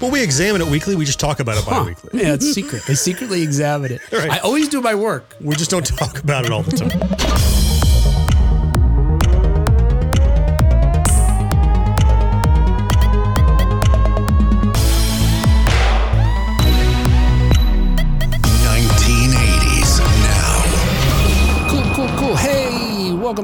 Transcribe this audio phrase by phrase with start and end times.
[0.00, 0.96] Well, we examine it weekly.
[0.96, 1.82] We just talk about it Huh.
[1.82, 2.22] bi-weekly.
[2.22, 2.82] Yeah, it's secret.
[2.88, 4.00] I secretly examine it.
[4.12, 4.30] Right.
[4.30, 5.36] I always do my work.
[5.40, 7.49] We just don't talk about it all the time.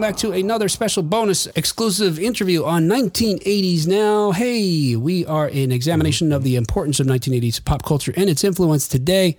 [0.06, 4.30] Back to another special bonus exclusive interview on 1980s now.
[4.30, 8.86] Hey, we are an examination of the importance of 1980s pop culture and its influence
[8.86, 9.36] today.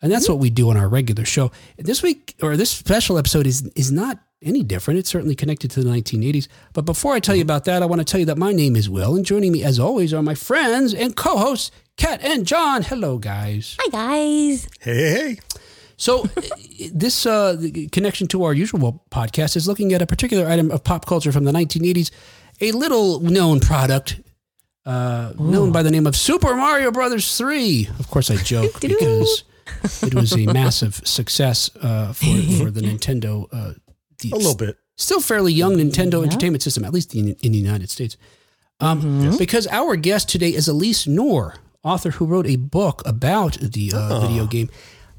[0.00, 1.50] And that's what we do on our regular show.
[1.76, 5.00] This week, or this special episode, is, is not any different.
[5.00, 6.46] It's certainly connected to the 1980s.
[6.72, 8.76] But before I tell you about that, I want to tell you that my name
[8.76, 12.46] is Will, and joining me, as always, are my friends and co hosts, Kat and
[12.46, 12.84] Jon.
[12.84, 13.76] Hello, guys.
[13.80, 14.68] Hi guys.
[14.80, 15.38] Hey, hey, hey.
[15.96, 16.40] So, uh,
[16.92, 17.56] this uh,
[17.92, 21.44] connection to our usual podcast is looking at a particular item of pop culture from
[21.44, 22.10] the 1980s,
[22.60, 24.20] a little known product
[24.86, 27.88] uh, known by the name of Super Mario Brothers 3.
[27.98, 29.44] Of course, I joke because
[30.02, 32.24] it was a massive success uh, for,
[32.58, 33.46] for the Nintendo.
[33.52, 33.72] Uh,
[34.20, 34.78] the A little bit.
[34.96, 38.16] still fairly young Nintendo Entertainment System, at least in, in the United States.
[38.80, 43.92] Um, Because our guest today is Alyse Knorr, author who wrote a book about the
[43.94, 44.70] uh, video game.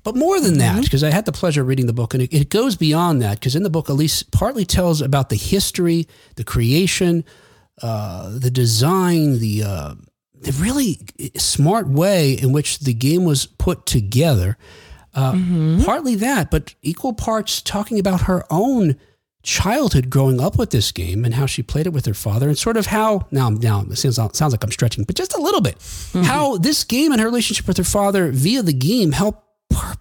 [0.07, 2.33] But more than that, because I had the pleasure of reading the book, and it,
[2.33, 6.45] it goes beyond that, because in the book, Alyse partly tells about the history, the
[6.45, 7.25] creation,
[7.81, 9.95] uh, the design, the uh,
[10.33, 11.01] the really
[11.35, 14.57] smart way in which the game was put together.
[15.13, 15.33] Uh,
[15.83, 18.95] Partly that, but equal parts talking about her own
[19.43, 22.57] childhood growing up with this game and how she played it with her father and
[22.57, 25.61] sort of how now now it sounds, sounds like I'm stretching, but just a little
[25.61, 25.75] bit
[26.23, 29.43] how this game and her relationship with her father via the game helped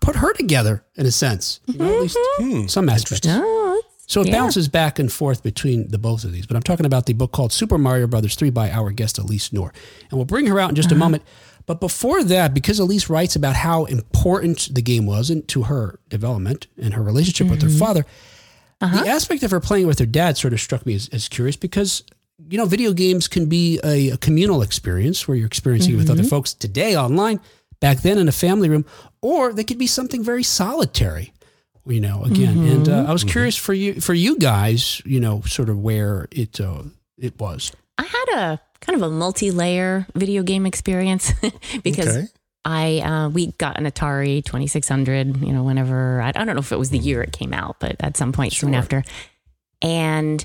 [0.00, 2.66] put her together in a sense, you know, at least hmm.
[2.66, 3.26] some aspects.
[3.28, 4.34] Oh, So it Yeah.
[4.34, 6.46] bounces back and forth between the both of these.
[6.46, 9.52] But I'm talking about the book called Super Mario Brothers 3 by our guest Alyse
[9.52, 9.72] Knorr.
[10.10, 11.04] And we'll bring her out in just a uh-huh.
[11.04, 11.22] moment.
[11.66, 15.98] But before that, because Alyse writes about how important the game was and to her
[16.08, 17.78] development and her relationship with her mm-hmm.
[17.78, 18.06] father,
[18.78, 19.04] the uh-huh.
[19.06, 22.04] aspect of her playing with her dad sort of struck me as, as curious because
[22.48, 26.10] you know video games can be a, a communal experience where you're experiencing it with
[26.10, 26.28] other mm-hmm.
[26.28, 27.40] folks today online
[27.80, 28.84] back then in a family room
[29.26, 31.32] or they could be something very solitary
[31.86, 35.40] you know again and uh, i was curious for you for you guys you know
[35.56, 36.82] sort of where it uh,
[37.18, 41.32] it was I had a kind of a multi-layer video game experience
[41.82, 42.26] because Okay.
[42.68, 46.72] I uh, we got an Atari 2600, you know, whenever I, I don't know if
[46.72, 49.02] it was the year it came out, but at some point soon after.
[49.80, 50.44] And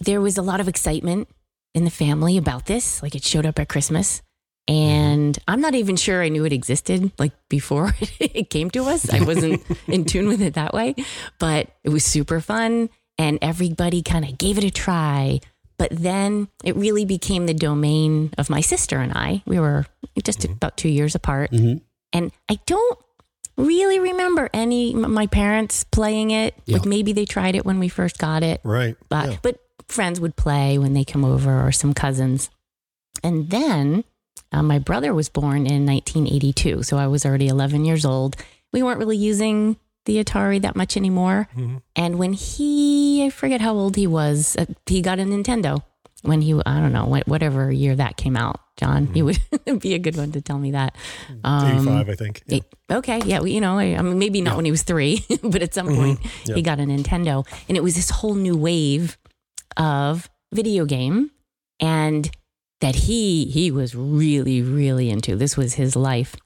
[0.00, 1.28] there was a lot of excitement
[1.74, 3.02] in the family about this.
[3.02, 4.20] Like it showed up at Christmas.
[4.68, 9.08] And I'm not even sure I knew it existed like before it came to us.
[9.10, 10.94] I wasn't in tune with it that way,
[11.38, 15.40] but it was super fun and everybody kind of gave it a try.
[15.78, 19.42] But then it really became the domain of my sister and I.
[19.46, 19.86] We were
[20.22, 21.50] just about two years apart.
[21.52, 21.80] Mhm.
[22.12, 22.98] And I don't
[23.56, 26.54] really remember any my parents playing it.
[26.66, 28.96] Like maybe they tried it when we first got it Right.
[29.08, 29.36] but Yeah.
[29.42, 32.50] but friends would play when they come over or some cousins
[33.24, 34.04] and then
[34.52, 38.36] uh, my brother was born in 1982 so i was already 11 years old.
[38.72, 41.48] We weren't really using the atari that much anymore.
[41.56, 41.80] Mhm.
[41.96, 45.82] and when he i forget how old he was uh, he got a nintendo.
[46.22, 49.38] When he i don't know whatever year that came out Jon you would
[49.80, 50.94] be a good one to tell me that.
[51.44, 52.42] Um, 85, I think.
[52.46, 52.56] Yeah.
[52.56, 55.22] Eight- Okay, yeah, well, you know, I, I mean, maybe not when he was three,
[55.42, 56.54] but at some point Yeah.
[56.54, 59.18] he got a Nintendo, and it was this whole new wave
[59.76, 61.30] of video game,
[61.80, 62.30] and
[62.80, 65.36] that he he was really really into.
[65.36, 66.36] This was his life,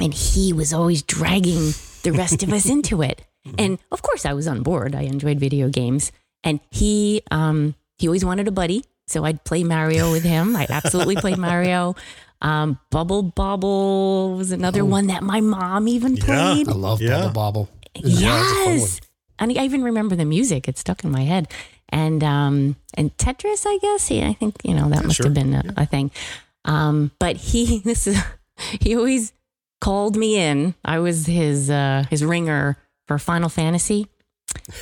[0.00, 1.72] and he was always dragging
[2.02, 3.22] the rest of us into it.
[3.58, 4.94] And of course, I was on board.
[4.94, 6.12] I enjoyed video games,
[6.42, 10.56] and he um he always wanted a buddy, so I'd play Mario with him.
[10.56, 11.94] I absolutely played Mario.
[12.40, 16.24] Um, Bubble Bobble was another one that my mom even Yeah.
[16.24, 16.68] played.
[16.68, 17.28] i love Yeah.
[17.28, 19.00] bubble bobble Yes.
[19.38, 20.68] And I even remember the music.
[20.68, 21.48] It stuck in my head.
[21.88, 24.10] And um and Tetris, I guess.
[24.10, 25.26] Yeah, I think, you know, that must sure.
[25.26, 26.10] have been a, a thing.
[26.64, 28.18] Um, but he this is
[28.80, 29.32] he always
[29.80, 30.74] called me in.
[30.84, 32.76] I was his uh his ringer
[33.06, 34.06] for Final Fantasy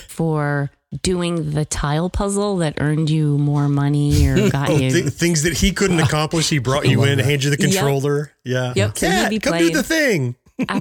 [0.09, 0.71] for
[1.03, 5.43] doing the tile puzzle that earned you more money or got Oh, you th- things
[5.43, 7.71] that he couldn't accomplish, he brought you in, handed you the Yep.
[7.73, 8.33] controller.
[8.45, 8.75] Yeah.
[8.77, 10.37] Yep, so he'd Kat, come do the thing.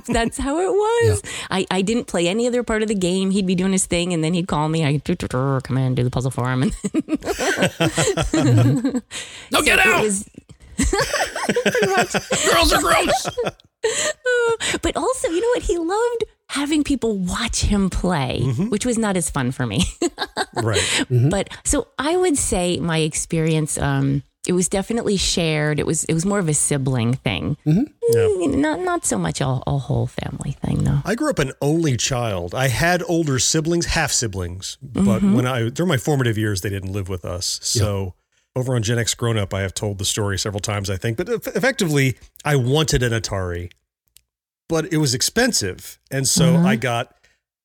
[0.07, 1.21] That's how it was.
[1.49, 3.31] I, I didn't play any other part of the game.
[3.31, 4.85] He'd be doing his thing, and then he'd call me.
[4.85, 6.63] I come in and do the puzzle for him.
[6.63, 6.75] And
[9.51, 10.29] no get it out was-
[12.51, 13.29] girls are gross
[14.81, 15.63] but also, you know what?
[15.63, 19.83] He loved having people watch him play, which was not as fun for me.
[20.55, 21.05] Right.
[21.09, 25.79] But so I would say my experience um, it was definitely shared.
[25.79, 27.81] It was it was more of a sibling thing, mm-hmm.
[27.81, 28.47] eh, Yeah.
[28.47, 30.99] Mm, not not so much a, a whole family thing though.
[31.05, 32.55] I grew up an only child.
[32.55, 35.33] I had older siblings, half siblings, but mm-hmm.
[35.33, 37.59] when I during my formative years, they didn't live with us.
[37.61, 38.15] So
[38.55, 41.17] over on Gen X Grown Up, I have told the story several times, I think.
[41.17, 43.71] But eff- effectively, I wanted an Atari,
[44.67, 46.65] but it was expensive, and so mm-hmm.
[46.65, 47.15] I got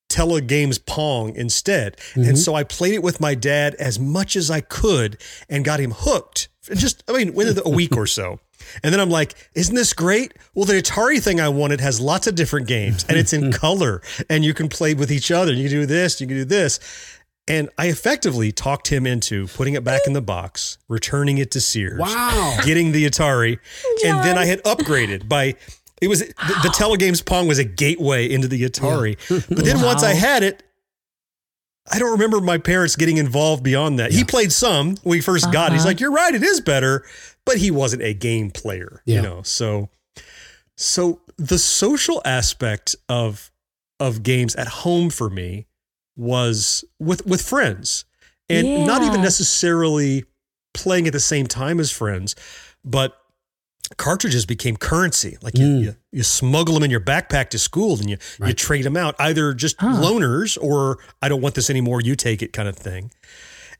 [0.09, 1.97] Telegames Pong instead.
[2.15, 5.19] And so I played it with my dad as much as I could
[5.49, 6.49] and got him hooked.
[6.75, 8.41] Just, I mean, within a week or so.
[8.83, 10.35] And then I'm like, isn't this great?
[10.55, 14.03] Well, the Atari thing I wanted has lots of different games and it's in color
[14.29, 15.53] and you can play with each other.
[15.53, 16.81] You can do this, you can do this.
[17.49, 21.61] And I effectively talked him into putting it back in the box, returning it to
[21.61, 22.59] Sears, Wow.
[22.65, 23.59] getting the Atari,
[24.05, 25.55] and then I had upgraded by
[26.03, 26.27] it was the,
[26.63, 29.17] the Telegames Pong was a gateway into the Atari.
[29.49, 30.63] But then once I had it,
[31.91, 34.13] I don't remember my parents getting involved beyond that.
[34.13, 35.73] He played some when we 1st got it.
[35.75, 35.89] He's Uh-huh.
[35.91, 37.05] like, "You're right, it is better,"
[37.45, 39.17] but he wasn't a game player, Yeah.
[39.17, 39.43] you know.
[39.43, 39.91] So,
[40.77, 43.51] so the social aspect of
[43.99, 45.67] of games at home for me
[46.17, 48.05] was with with friends,
[48.49, 50.25] and not even necessarily
[50.75, 52.35] playing at the same time as friends,
[52.85, 53.17] but
[53.97, 55.37] cartridges became currency.
[55.43, 55.83] Like you, Mm.
[55.83, 59.15] you, you smuggle them in your backpack to school and you, you trade them out,
[59.19, 60.01] either just Huh.
[60.03, 63.11] loners or I don't want this anymore, you take it kind of thing.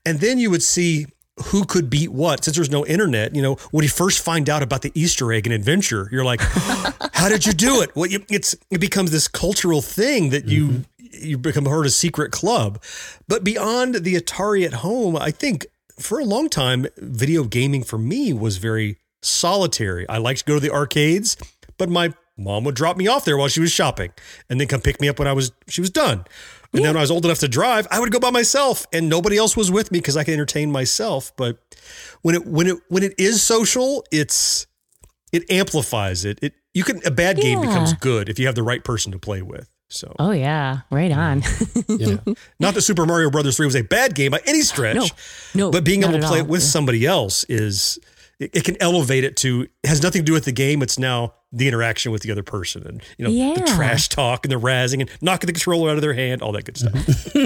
[0.05, 1.07] And then you would see
[1.47, 2.45] who could beat what.
[2.45, 5.47] Since there's no internet, you know, when you first find out about the Easter egg
[5.47, 6.41] in Adventure, you're like,
[7.13, 7.95] how did you do it?
[7.95, 11.91] Well, you, it's, it becomes this cultural thing that you, you become part of a
[11.91, 12.83] secret club.
[13.29, 15.67] But beyond the Atari at home, I think
[15.99, 20.09] for a long time, video gaming for me was very solitary.
[20.09, 21.37] I liked to go to the arcades,
[21.79, 24.13] but my mom would drop me off there while she was shopping
[24.51, 26.25] and then come pick me up when I was she was done.
[26.73, 29.09] And then when I was old enough to drive, I would go by myself and
[29.09, 31.33] nobody else was with me because I could entertain myself.
[31.37, 31.59] But
[32.23, 34.67] when it when it when it is social, it's
[35.33, 36.39] it amplifies it.
[36.43, 37.69] It you can a bad game Yeah.
[37.69, 39.71] becomes good if you have the right person to play with.
[39.89, 41.43] So Oh yeah, right on.
[41.89, 42.17] Yeah.
[42.61, 44.97] not that Super Mario Brothers 3 was a bad game by any stretch.
[44.97, 45.07] no,
[45.55, 46.45] no, but being able to play all.
[46.45, 47.99] it with somebody else is
[48.39, 50.99] it, it can elevate it to it has nothing to do with the game it's
[50.99, 54.57] now the interaction with the other person and you know the trash talk and the
[54.61, 57.35] razzing and knocking the controller out of their hand all that good stuff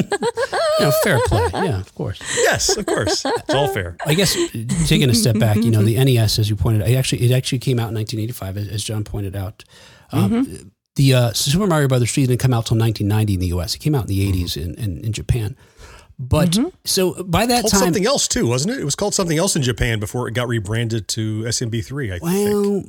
[0.81, 1.47] You know, fair play.
[1.53, 2.21] Yeah, of course.
[2.37, 4.35] yes of course it's all fair I guess
[4.89, 7.59] taking a step back, you know, the NES, as you pointed, it actually it actually
[7.59, 9.63] came out in 1985, as, as Jon pointed out.
[10.13, 13.75] Um, The uh, Super Mario Brothers 3 didn't come out till 1990 in the U.S.
[13.75, 15.57] It came out in the 80s in, in, in Japan.
[16.23, 19.39] But so by that called time, something else too wasn't it it was called something
[19.39, 22.83] else in Japan before it got rebranded to SMB3 I think well,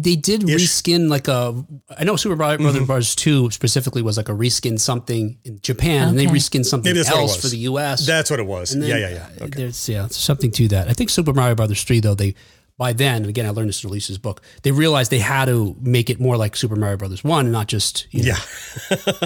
[0.00, 0.60] they did Ish.
[0.82, 1.64] reskin like a.
[1.96, 2.84] I know Super Mario Mm-hmm.
[2.84, 6.34] Brothers 2 specifically was like a reskin something in Japan, and they Okay.
[6.34, 8.04] reskin something Maybe that's what it else for the U.S.
[8.04, 9.50] that's what it was then, yeah yeah yeah okay.
[9.56, 10.88] There's yeah, there's something to that.
[10.88, 12.34] I think Super Mario Brothers three though they
[12.76, 14.42] by then again I learned this in Lisa's book.
[14.64, 17.68] They realized they had to make it more like Super Mario Brothers one, and not
[17.68, 18.34] just you know, yeah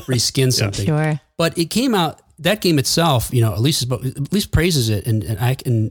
[0.07, 0.85] reskin something.
[0.85, 1.19] Sure.
[1.39, 3.31] But it came out that game itself.
[3.33, 5.91] You know, Alyse's book at least praises it, and and I can.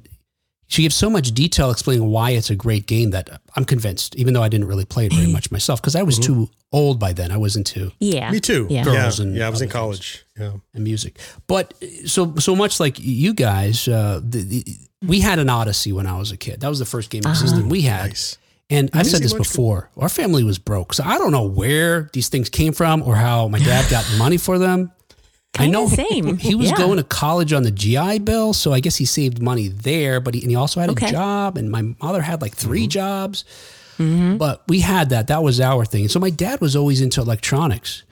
[0.69, 4.33] She gives so much detail explaining why it's a great game that I'm convinced, even
[4.33, 7.13] though I didn't really play it very much myself, because I was too old by
[7.13, 7.31] then.
[7.31, 8.29] I was into Yeah.
[8.31, 8.83] me too Yeah.
[8.85, 11.19] yeah and yeah I was in other college yeah and music.
[11.47, 11.73] But
[12.05, 14.65] so so much like you guys, uh, the, the,
[15.05, 16.59] we had an Odyssey when I was a kid.
[16.59, 18.07] That was the first game system we had.
[18.07, 18.37] nice
[18.69, 19.89] And I've said this much- before.
[19.95, 23.47] Our family was broke, so I don't know where these things came from or how
[23.47, 24.91] my dad got money for them.
[25.59, 26.37] I Kinda know same.
[26.37, 26.77] he was Yeah.
[26.77, 30.19] going to college on the GI Bill, so I guess he saved money there.
[30.19, 31.07] But he, and he also had Okay.
[31.07, 32.89] a job, and my mother had like 3 Mm-hmm.
[32.89, 33.43] jobs.
[33.97, 35.27] But we had that.
[35.27, 36.07] That was our thing.
[36.07, 38.03] So my dad was always into electronics.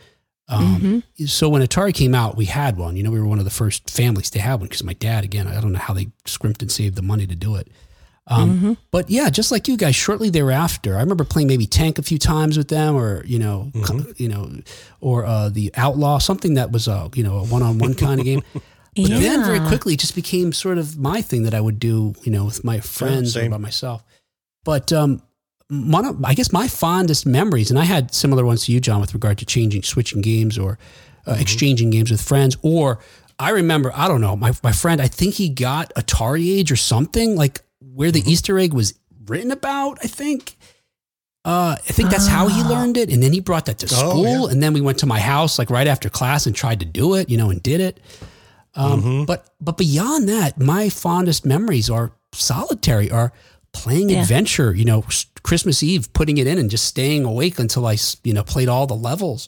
[0.47, 2.95] Um, So when Atari came out, we had one.
[2.97, 5.23] You know, we were one of the first families to have one because my dad,
[5.23, 7.67] again, I don't know how they scrimped and saved the money to do it.
[8.27, 12.01] Um, But yeah, just like you guys, shortly thereafter, I remember playing maybe Tank a
[12.01, 14.49] few times with them, or you know, co- you know,
[14.99, 18.41] or uh, the Outlaw, something that was a you know a one-on-one kind of game.
[18.97, 22.13] But then very quickly, it just became sort of my thing that I would do,
[22.23, 24.01] you know, with my friends or by myself.
[24.63, 25.21] But um,
[25.67, 29.01] one of, I guess my fondest memories, and I had similar ones to you, Jon,
[29.01, 30.79] with regard to changing, switching games or
[31.27, 32.55] uh, exchanging games with friends.
[32.61, 32.99] Or
[33.37, 36.77] I remember, I don't know, my, my friend, I think he got Atari Age or
[36.77, 37.64] something like
[37.95, 38.93] where the Easter egg was
[39.25, 40.57] written about, I think.
[41.43, 43.11] Uh, I think that's how he learned it.
[43.11, 44.47] And then he brought that to Oh, school.
[44.47, 47.13] And then we went to my house like right after class and tried to do
[47.13, 47.99] it, you know, and did it.
[48.73, 53.31] Um, But but beyond that, my fondest memories are solitary, are
[53.73, 54.21] playing Yeah.
[54.23, 54.73] adventure.
[54.75, 55.05] You know,
[55.43, 58.87] Christmas Eve, putting it in and just staying awake until I, you know played all
[58.87, 59.47] the levels.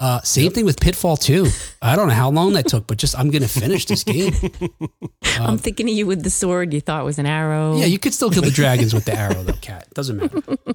[0.00, 1.46] Uh, same thing with Pitfall 2.
[1.82, 4.32] I don't know how long that took, but just I'm going to finish this game.
[5.36, 7.76] I'm um, thinking of you with the sword you thought was an arrow.
[7.76, 9.88] Yeah, you could still kill the dragons with the arrow, though, Kat.
[9.92, 10.42] Doesn't matter.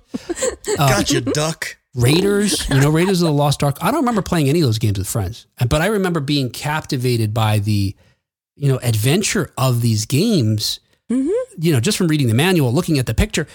[0.77, 1.77] Uh, gotcha, duck.
[1.93, 3.77] Raiders, you know, Raiders of the Lost Ark.
[3.79, 7.33] I don't remember playing any of those games with friends, but I remember being captivated
[7.33, 7.95] by the,
[8.55, 10.81] you know, adventure of these games.
[11.09, 11.61] Mm-hmm.
[11.61, 13.47] You know, just from reading the manual, looking at the picture,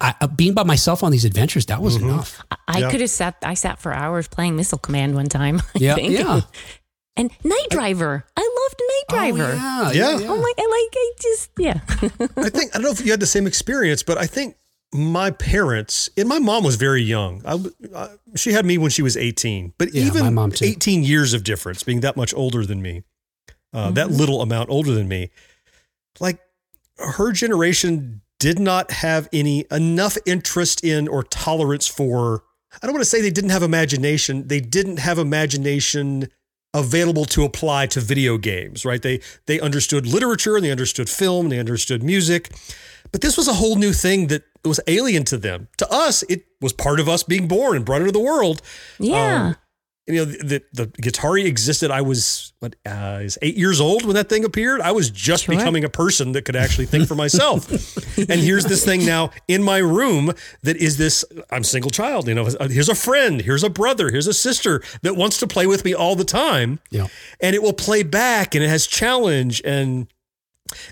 [0.00, 2.42] I, I- being by myself on these adventures, that was enough.
[2.50, 2.90] I- I Yeah.
[2.90, 3.36] could have sat.
[3.42, 5.60] I sat for hours playing Missile Command one time.
[5.74, 6.12] I Yeah, think.
[6.12, 6.40] yeah.
[7.18, 8.26] And Night Driver.
[8.36, 9.58] I loved Night Driver.
[9.58, 10.18] Oh, Yeah.
[10.28, 10.52] Oh my!
[10.58, 10.94] I like.
[10.94, 11.80] I just yeah.
[12.36, 14.56] I think I don't know if you had the same experience, but I think
[14.92, 17.40] my parents and my mom was very young.
[17.46, 20.50] I, w- uh, she had me when she was 18, but Yeah, my even mom
[20.52, 20.66] too.
[20.66, 23.02] 18 years of difference, being that much older than me,
[23.72, 25.30] uh, that little amount older than me,
[26.20, 26.38] like
[26.98, 32.44] her generation did not have any enough interest in or tolerance for.
[32.82, 34.48] I don't want to say they didn't have imagination.
[34.48, 36.28] They didn't have imagination
[36.74, 39.00] available to apply to video games, right?
[39.00, 42.52] They they understood literature, and they understood film, and they understood music.
[43.12, 45.68] But this was a whole new thing that was alien to them.
[45.78, 48.60] To us, it was part of us being born and brought into the world.
[48.98, 49.46] Yeah.
[49.46, 49.56] Um,
[50.06, 51.90] you know, the, the Atari existed.
[51.90, 54.80] I was what uh, is eight years old when that thing appeared.
[54.80, 55.56] I was just Sure.
[55.56, 57.68] becoming a person that could actually think for myself.
[58.18, 60.32] and here's this thing now in my room
[60.62, 61.24] that is this.
[61.50, 62.28] I'm single child.
[62.28, 65.66] You know, here's a friend, here's a brother, here's a sister that wants to play
[65.66, 66.78] with me all the time.
[66.90, 67.08] Yeah.
[67.40, 70.06] and it will play back, and it has challenge and.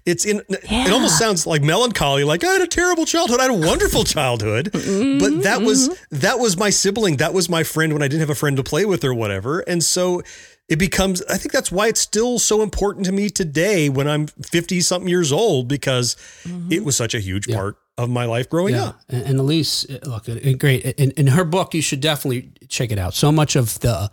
[0.07, 0.43] It's in.
[0.49, 2.25] It almost sounds like melancholy.
[2.25, 3.41] Like I had a terrible childhood.
[3.41, 7.17] I had a wonderful childhood, but that was that was my sibling.
[7.19, 9.61] That was my friend when I didn't have a friend to play with or whatever.
[9.61, 10.23] And so
[10.69, 11.23] it becomes.
[11.25, 15.09] I think that's why it's still so important to me today when I'm fifty something
[15.09, 16.17] years old because
[16.71, 19.01] it was such a huge part of my life growing Yeah, up.
[19.09, 20.85] and, and Alyse, uh, look, uh, great.
[20.99, 23.15] In, in her book, you should definitely check it out.
[23.15, 24.11] So much of the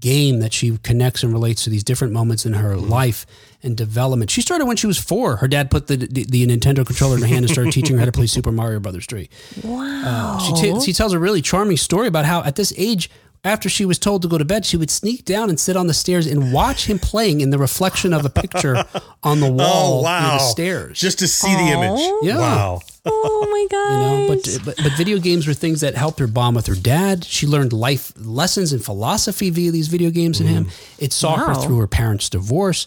[0.00, 3.26] game that she connects and relates to these different moments in her life
[3.64, 4.30] and development.
[4.30, 5.36] She started when she was four.
[5.36, 8.00] Her dad put the the, the Nintendo controller in her hand and started teaching her
[8.00, 9.28] how to play Super Mario Brothers three.
[9.64, 10.38] Uh, wow.
[10.38, 13.10] She, ta- she tells a really charming story about how at this age,
[13.42, 15.86] after she was told to go to bed, she would sneak down and sit on
[15.86, 18.84] the stairs and watch him playing in the reflection of a picture
[19.22, 20.20] on the oh, wall Oh wow!
[20.20, 20.98] near the stairs.
[21.00, 21.90] just to see the image.
[21.92, 22.20] Oh.
[22.24, 22.38] Yeah.
[22.38, 22.80] Wow.
[23.06, 24.00] oh my you god.
[24.00, 27.22] know, but, but but video games were things that helped her bond with her dad.
[27.24, 30.64] She learned life lessons and philosophy via these video games and him.
[30.64, 30.98] Mm.
[30.98, 32.86] It saw her through her parents' divorce.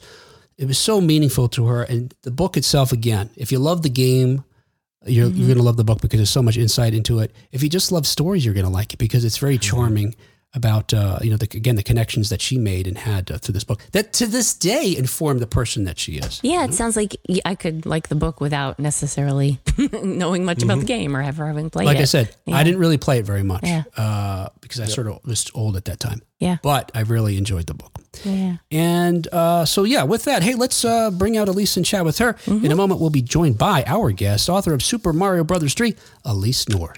[0.58, 1.84] It was so meaningful to her.
[1.84, 4.44] And the book itself, again, if you love the game,
[5.06, 7.32] you're, you're going to love the book because there's so much insight into it.
[7.52, 10.16] If you just love stories, you're going to like it because it's very charming
[10.54, 13.54] about, uh, you know, the, again, the connections that she made and had uh, through
[13.54, 16.40] this book that to this day inform the person that she is.
[16.42, 19.60] yeah, it sounds like I could like the book without necessarily
[20.04, 21.88] knowing much about the game or ever having played it.
[21.88, 22.02] like it.
[22.02, 22.56] I said, Yeah.
[22.58, 23.84] I didn't really play it very much Yeah.
[23.96, 26.22] uh, because I sort of was old at that time.
[26.40, 26.58] Yeah.
[26.64, 27.97] But I really enjoyed the book.
[28.26, 28.58] Yeah.
[28.72, 32.18] And uh, so, yeah, with that, hey, let's uh, bring out Alyse and chat with
[32.20, 32.36] her.
[32.48, 35.96] In a moment, we'll be joined by our guest, author of Super Mario Brothers 3,
[36.26, 36.94] Alyse Knorr.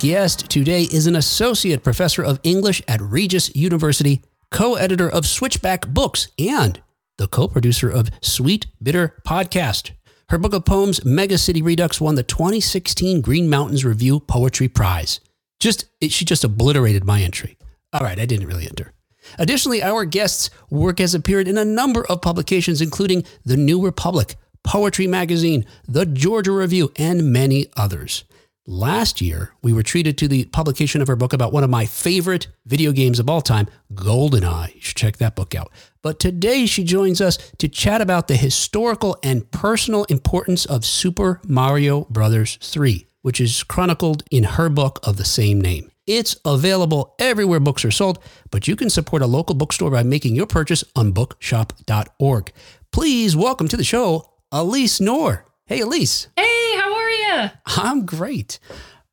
[0.00, 5.86] Guest today is an associate professor of English at Regis University, co editor of Switchback
[5.88, 6.80] Books, and
[7.18, 9.90] the co producer of Sweet Bitter Podcast.
[10.30, 15.20] Her book of poems, Mega City Redux, won the 2016 Green Mountains Review Poetry Prize.
[15.60, 17.58] Just it, She just obliterated my entry.
[17.92, 18.94] All right, I didn't really enter.
[19.38, 24.36] Additionally, our guest's work has appeared in a number of publications, including The New Republic,
[24.64, 28.24] Poetry Magazine, The Georgia Review, and many others.
[28.66, 31.86] Last year, we were treated to the publication of her book about one of my
[31.86, 34.74] favorite video games of all time, GoldenEye.
[34.74, 35.72] You should check that book out.
[36.02, 41.40] But today, she joins us to chat about the historical and personal importance of Super
[41.48, 45.90] Mario Brothers 3, which is chronicled in her book of the same name.
[46.06, 48.18] It's available everywhere books are sold,
[48.50, 52.52] but you can support a local bookstore by making your purchase on bookshop.org.
[52.92, 55.46] Please welcome to the show, Alyse Knorr.
[55.64, 56.26] Hey, Alyse.
[56.36, 56.89] Hey, how
[57.30, 57.50] you?
[57.66, 58.58] I'm great.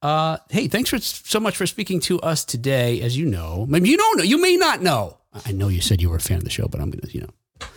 [0.01, 3.01] Uh, hey, thanks for so much for speaking to us today.
[3.01, 5.17] As you know, maybe you don't know, you may not know.
[5.45, 7.21] I know you said you were a fan of the show, but I'm gonna, you
[7.21, 7.69] know,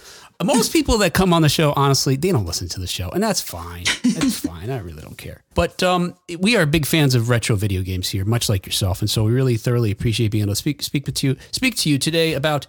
[0.44, 3.22] most people that come on the show, honestly, they don't listen to the show, and
[3.22, 3.84] that's fine.
[4.04, 4.70] That's fine.
[4.70, 5.42] I really don't care.
[5.54, 9.10] But um, we are big fans of retro video games here, much like yourself, and
[9.10, 11.98] so we really thoroughly appreciate being able to speak speak with you speak to you
[11.98, 12.66] today about.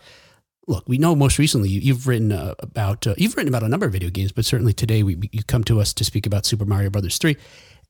[0.72, 3.68] Look, we know most recently you, you've written uh, about uh, you've written about a
[3.68, 6.46] number of video games, but certainly today we, you come to us to speak about
[6.46, 7.36] Super Mario Brothers three.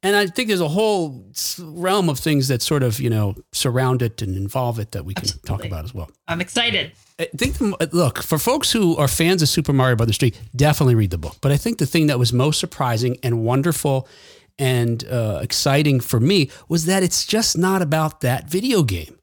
[0.03, 1.23] And I think there's a whole
[1.59, 5.13] realm of things that sort of, you know, surround it and involve it that we
[5.13, 6.09] can talk about as well.
[6.27, 6.93] I'm excited.
[7.19, 10.95] I think, the, look, for folks who are fans of Super Mario Brothers 3, definitely
[10.95, 11.35] read the book.
[11.39, 14.07] But I think the thing that was most surprising and wonderful
[14.57, 19.19] and uh, exciting for me was that it's just not about that video game.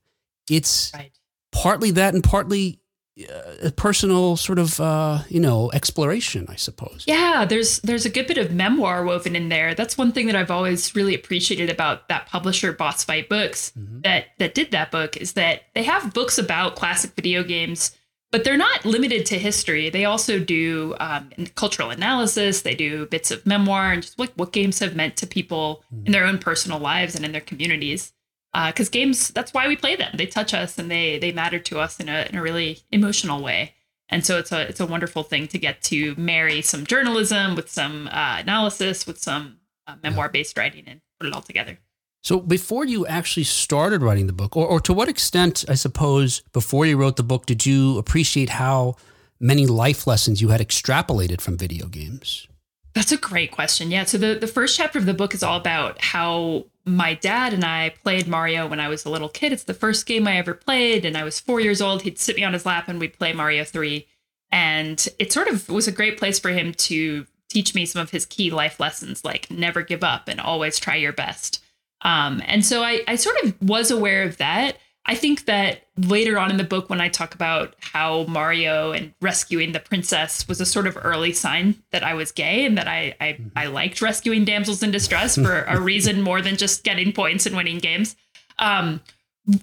[0.48, 1.10] It's Right.
[1.50, 2.78] partly that and partly
[3.26, 7.04] uh, a personal sort of, uh, you know, exploration, I suppose.
[7.06, 9.74] Yeah, there's there's a good bit of memoir woven in there.
[9.74, 13.72] That's one thing that I've always really appreciated about that publisher, Boss Fight Books,
[14.04, 17.96] that that did that book is that they have books about classic video games,
[18.30, 19.90] but they're not limited to history.
[19.90, 22.62] They also do um, cultural analysis.
[22.62, 26.12] They do bits of memoir and just what what games have meant to people in
[26.12, 28.12] their own personal lives and in their communities.
[28.52, 30.12] Because games, that's why we play them.
[30.16, 33.42] They touch us and they they matter to us in a in a really emotional
[33.42, 33.74] way.
[34.08, 37.70] And so it's a it's a wonderful thing to get to marry some journalism with
[37.70, 41.78] some uh, analysis, with some uh, memoir based writing, and put it all together.
[42.22, 46.42] So before you actually started writing the book, or, or to what extent, I suppose,
[46.52, 48.96] before you wrote the book, did you appreciate how
[49.38, 52.48] many life lessons you had extrapolated from video games?
[52.94, 53.90] That's a great question.
[53.90, 54.04] Yeah.
[54.04, 57.64] So the, the first chapter of the book is all about how my dad and
[57.64, 59.52] I played Mario when I was a little kid.
[59.52, 62.02] It's the first game I ever played, and I was four years old.
[62.02, 64.06] He'd sit me on his lap and we'd play Mario 3.
[64.50, 68.10] And it sort of was a great place for him to teach me some of
[68.10, 71.62] his key life lessons, like never give up and always try your best.
[72.02, 74.78] Um, and so I, I sort of was aware of that.
[75.08, 79.14] I think that later on in the book, when I talk about how Mario and
[79.22, 82.86] rescuing the princess was a sort of early sign that I was gay and that
[82.86, 87.12] I I, I liked rescuing damsels in distress for a reason more than just getting
[87.12, 88.14] points and winning games.
[88.58, 89.00] Um,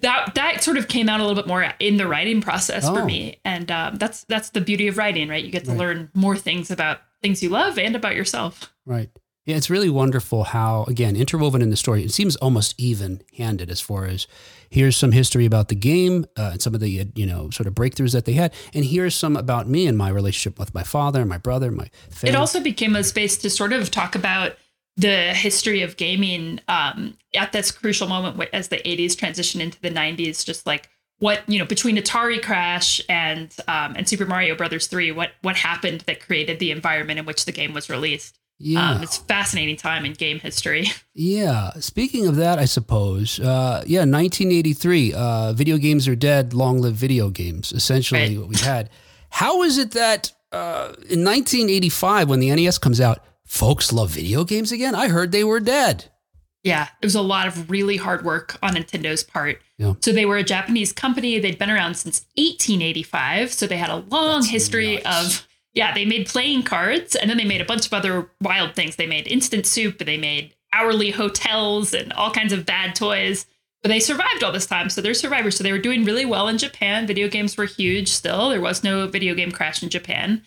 [0.02, 3.02] that that sort of came out a little bit more in the writing process for
[3.02, 3.06] Oh.
[3.06, 5.44] me, and um, that's that's the beauty of writing, right?
[5.46, 5.80] You get to Right.
[5.80, 8.74] learn more things about things you love and about yourself.
[8.88, 9.12] Right.
[9.46, 13.70] Yeah, it's really wonderful how, again, interwoven in the story, it seems almost even handed
[13.70, 14.26] as far as
[14.72, 17.76] here's some history about the game uh, and some of the, you know, sort of
[17.76, 18.54] breakthroughs that they had.
[18.74, 22.34] And here's some about me and my relationship with my father my brother, my family.
[22.34, 24.58] It also became a space to sort of talk about
[24.98, 29.92] the history of gaming um, at this crucial moment as the 80s transitioned into the
[29.92, 30.44] 90s.
[30.44, 35.12] Just like what you know between Atari Crash and um, and Super Mario Brothers 3,
[35.12, 38.40] what what happened that created the environment in which the game was released.
[38.58, 38.92] Yeah.
[38.92, 40.88] Um, it's a fascinating time in game history.
[41.18, 41.72] Yeah.
[41.80, 46.96] Speaking of that, I suppose, uh, yeah, 1983, uh, video games are dead, long live
[46.96, 48.38] video games, essentially Right.
[48.38, 48.90] what we had.
[49.30, 54.44] How is it that uh, in 1985, when the NES comes out, folks love video
[54.44, 54.94] games again?
[54.94, 56.12] I heard they were dead.
[56.64, 59.62] Yeah, it was a lot of really hard work on Nintendo's part.
[59.78, 59.94] Yeah.
[60.02, 61.40] So they were a Japanese company.
[61.40, 63.54] They'd been around since 1885.
[63.54, 67.38] So they had a long That's history of, yeah, they made playing cards and then
[67.38, 68.96] they made a bunch of other wild things.
[68.96, 73.46] They made instant soup, they made hourly hotels and all kinds of bad toys.
[73.84, 74.90] But they survived all this time.
[74.90, 75.58] So they're survivors.
[75.58, 77.06] So they were doing really well in Japan.
[77.06, 78.50] Video games were huge still.
[78.50, 80.42] There was no video game crash in Japan.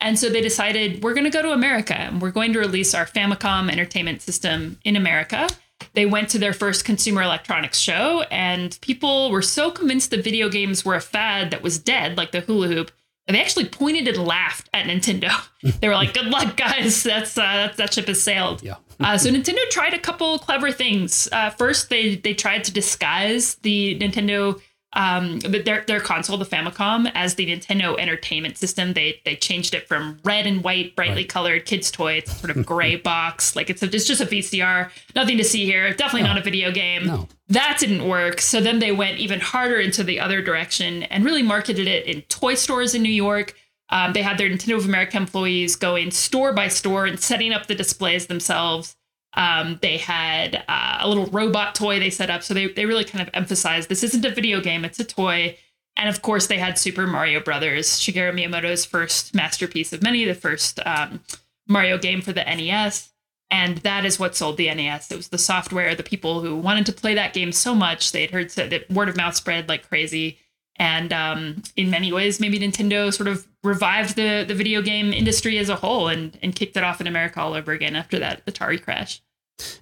[0.00, 2.94] And so they decided we're going to go to America and we're going to release
[2.94, 5.48] our Famicom entertainment system in America.
[5.92, 10.48] They went to their first consumer electronics show, and people were so convinced that video
[10.48, 12.90] games were a fad that was dead, like the hula hoop,
[13.32, 15.30] they actually pointed and laughed at Nintendo.
[15.80, 17.02] they were like, "Good luck, guys.
[17.02, 18.76] That's uh, that, that ship has sailed." Yeah.
[19.00, 21.28] uh, so Nintendo tried a couple clever things.
[21.32, 24.60] Uh, first, they they tried to disguise the Nintendo
[24.92, 28.92] um their their console, the Famicom, as the Nintendo Entertainment System.
[28.94, 31.28] They they changed it from red and white, brightly Right.
[31.28, 32.14] colored kids' toy.
[32.14, 34.90] It's sort of gray box, like it's a, it's just a VCR.
[35.14, 35.92] Nothing to see here.
[35.94, 37.06] Definitely not a video game.
[37.06, 37.28] No.
[37.48, 38.40] That didn't work.
[38.40, 42.22] So then they went even harder into the other direction and really marketed it in
[42.22, 43.54] toy stores in New York.
[43.90, 47.66] Um, they had their Nintendo of America employees going store by store and setting up
[47.66, 48.94] the displays themselves.
[49.34, 52.42] Um, they had uh, a little robot toy they set up.
[52.42, 55.56] So they, they really kind of emphasized this isn't a video game, it's a toy.
[55.96, 60.34] And of course, they had Super Mario Brothers, Shigeru Miyamoto's first masterpiece of many, the
[60.34, 61.20] first um,
[61.68, 63.10] Mario game for the NES.
[63.50, 65.10] And that is what sold the NES.
[65.10, 68.12] It was the software, the people who wanted to play that game so much.
[68.12, 70.38] They had heard that word of mouth spread like crazy.
[70.80, 75.58] And um, in many ways, maybe Nintendo sort of revived the, the video game industry
[75.58, 78.44] as a whole and, and kicked it off in America all over again after that
[78.46, 79.20] Atari crash.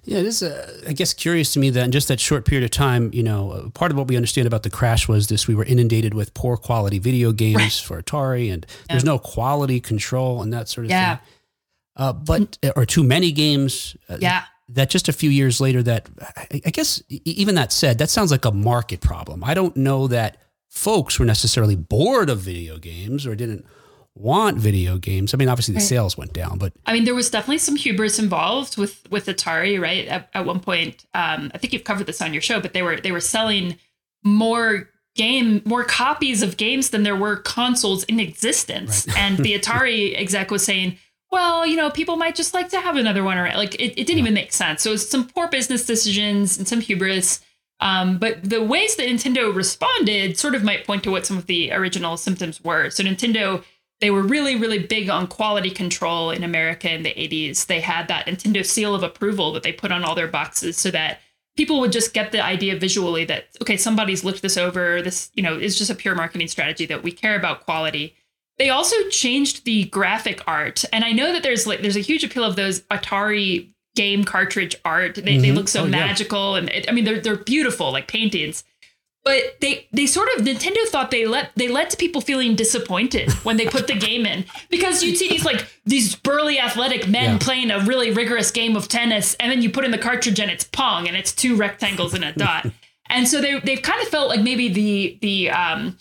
[0.03, 2.65] Yeah, it is, uh, I guess, curious to me that in just that short period
[2.65, 5.47] of time, you know, uh, part of what we understand about the crash was this
[5.47, 7.71] we were inundated with poor quality video games Right.
[7.71, 11.15] for Atari, and there's no quality control and that sort of Yeah.
[11.15, 11.25] thing.
[11.95, 13.95] Uh, but, or too many games.
[14.09, 14.43] Uh, Yeah.
[14.67, 18.31] That just a few years later, that I I guess, even that said, that sounds
[18.31, 19.43] like a market problem.
[19.45, 20.37] I don't know that
[20.69, 23.65] folks were necessarily bored of video games or didn't
[24.15, 25.33] want video games.
[25.33, 28.19] I mean, obviously the sales went down, but I mean, there was definitely some hubris
[28.19, 30.07] involved with with Atari, right?
[30.07, 32.83] At, at one point, um, I think you've covered this on your show, but they
[32.83, 33.77] were they were selling
[34.23, 40.17] more game more copies of games than there were consoles in existence, and the Atari
[40.19, 40.97] exec was saying.
[41.31, 44.07] Well, you know, people might just like to have another one or Like it, it
[44.07, 44.81] didn't even make sense.
[44.81, 47.39] So it was some poor business decisions and some hubris.
[47.81, 51.45] Um, but the ways that Nintendo responded sort of might point to what some of
[51.45, 52.89] the original symptoms were.
[52.89, 53.63] So Nintendo
[53.99, 57.65] they were really, really big on quality control in America in the 80s.
[57.65, 60.89] They had that Nintendo seal of approval that they put on all their boxes so
[60.91, 61.19] that
[61.57, 65.01] people would just get the idea visually that, okay, somebody's looked this over.
[65.01, 68.15] This, you know, is just a pure marketing strategy that we care about quality.
[68.57, 70.85] They also changed the graphic art.
[70.93, 74.75] And I know that there's like there's a huge appeal of those Atari game cartridge
[74.85, 75.15] art.
[75.15, 75.89] They, they look so Oh, yeah.
[75.91, 78.63] magical and it, I mean they're they're beautiful like paintings
[79.25, 83.29] but they they sort of Nintendo thought they let they led to people feeling disappointed
[83.43, 87.33] when they put the game in because you'd see these like these burly athletic men
[87.33, 87.37] Yeah.
[87.39, 90.49] playing a really rigorous game of tennis and then you put in the cartridge and
[90.49, 92.67] it's pong and it's two rectangles and a dot
[93.09, 95.97] and so they they've kind of felt like maybe the the um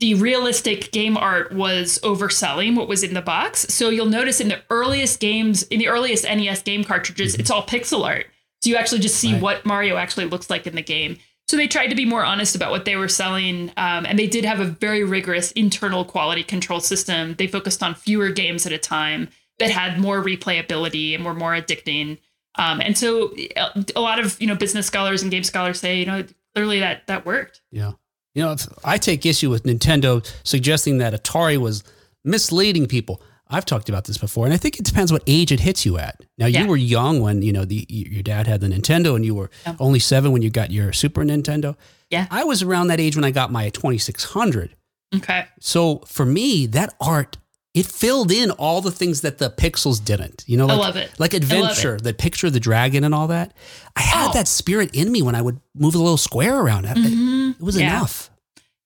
[0.00, 4.48] the realistic game art was overselling what was in the box so you'll notice in
[4.48, 8.26] the earliest games in the earliest NES game cartridges it's all pixel art
[8.62, 9.42] so you actually just see Right.
[9.42, 11.16] what Mario actually looks like in the game
[11.48, 14.28] so they tried to be more honest about what they were selling, um, and they
[14.28, 17.34] did have a very rigorous internal quality control system.
[17.34, 21.50] They focused on fewer games at a time that had more replayability and were more
[21.54, 22.18] addicting.
[22.54, 25.98] Um, and so uh, a lot of you know business scholars and game scholars say
[25.98, 27.62] you know clearly that that worked.
[27.72, 27.94] Yeah.
[28.34, 31.82] You know, I take issue with Nintendo suggesting that Atari was
[32.24, 33.20] misleading people.
[33.52, 35.98] I've talked about this before, and I think it depends what age it hits you
[35.98, 36.20] at.
[36.38, 36.62] Now, Yeah.
[36.62, 39.50] you were young when you know the your dad had the Nintendo, and you were
[39.80, 41.74] only seven when you got your Super Nintendo.
[42.10, 42.26] Yeah.
[42.30, 44.76] I was around that age when I got my 2600.
[45.16, 45.46] Okay.
[45.58, 47.38] So for me, that art
[47.74, 50.44] it filled in all the things that the pixels didn't.
[50.46, 51.10] You know, I like, love it.
[51.18, 53.52] like I adventure, the picture of the dragon and all that.
[53.96, 54.32] I had Oh.
[54.34, 56.84] that spirit in me when I would move a little square around.
[56.86, 57.54] It, Mhm.
[57.54, 57.88] it was Yeah.
[57.98, 58.30] enough.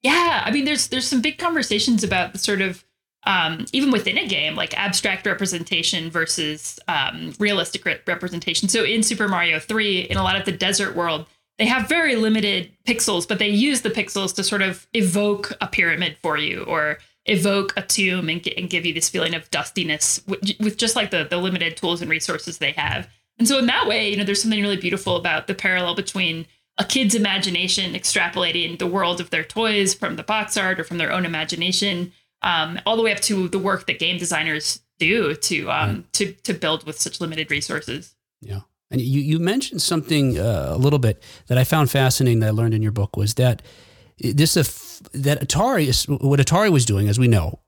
[0.03, 2.85] Yeah, I mean, there's there's some big conversations about the sort of
[3.27, 8.69] um, even within a game, like abstract representation versus um, realistic re- representation.
[8.69, 11.25] So in Super Mario Three, in a lot of the desert world,
[11.59, 15.67] they have very limited pixels, but they use the pixels to sort of evoke a
[15.67, 20.21] pyramid for you or evoke a tomb and, and give you this feeling of dustiness
[20.27, 23.09] with, with just like the the limited tools and resources they have.
[23.39, 26.47] And so in that way, you know, there's something really beautiful about the parallel between
[26.79, 30.99] a kid's imagination extrapolating the world of their toys from the box art or from
[30.99, 35.35] their own imagination, um, all the way up to the work that game designers do
[35.35, 38.15] to um, to to build with such limited resources.
[38.41, 38.61] Yeah.
[38.91, 42.51] And you, you mentioned something uh, a little bit that I found fascinating that I
[42.51, 43.63] learned in your book was that
[44.19, 44.67] this if
[45.13, 47.59] that Atari is what Atari was doing, as we know,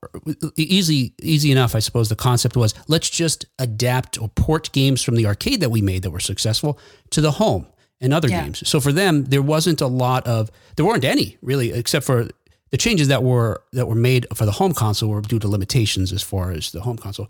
[0.55, 1.75] easy easy enough.
[1.75, 5.69] I suppose the concept was let's just adapt or port games from the arcade that
[5.69, 6.79] we made that were successful
[7.11, 7.67] to the home
[8.01, 8.43] and other Yeah.
[8.43, 8.67] games.
[8.67, 12.29] So for them, there wasn't a lot of there weren't any really, except for
[12.71, 16.11] the changes that were that were made for the home console were due to limitations
[16.11, 17.29] as far as the home console.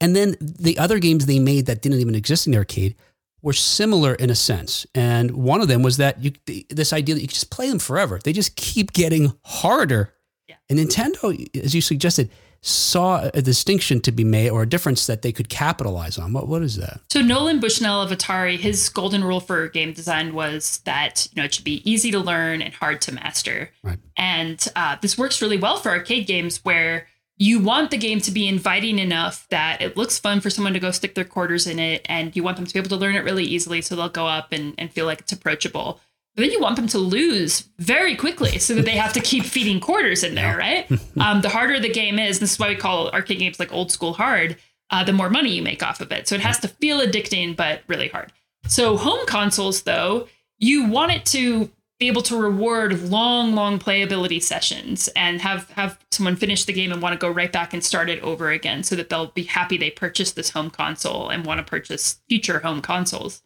[0.00, 2.94] And then the other games they made that didn't even exist in the arcade
[3.42, 4.86] were similar in a sense.
[4.94, 6.32] And one of them was that you
[6.68, 8.20] this idea that you could just play them forever.
[8.22, 10.12] They just keep getting harder.
[10.48, 10.56] Yeah.
[10.68, 12.30] And Nintendo, as you suggested,
[12.62, 16.32] saw a distinction to be made or a difference that they could capitalize on.
[16.32, 17.00] What what is that?
[17.10, 21.44] So Nolan Bushnell of Atari, his golden rule for game design was that you know
[21.44, 23.70] it should be easy to learn and hard to master.
[23.82, 23.98] Right.
[24.16, 27.06] And uh, this works really well for arcade games where
[27.38, 30.80] you want the game to be inviting enough that it looks fun for someone to
[30.80, 33.14] go stick their quarters in it, and you want them to be able to learn
[33.14, 36.00] it really easily, so they'll go up and, and feel like it's approachable.
[36.34, 39.44] But then you want them to lose very quickly so that they have to keep
[39.44, 40.90] feeding quarters in there, right?
[41.20, 43.90] um, the harder the game is, this is why we call arcade games like old
[43.90, 44.56] school hard,
[44.90, 46.28] uh, the more money you make off of it.
[46.28, 48.32] So it has to feel addicting, but really hard.
[48.66, 54.42] So home consoles, though, you want it to be able to reward long, long playability
[54.42, 57.82] sessions and have have someone finish the game and want to go right back and
[57.82, 61.46] start it over again, so that they'll be happy they purchased this home console and
[61.46, 63.42] want to purchase future home consoles.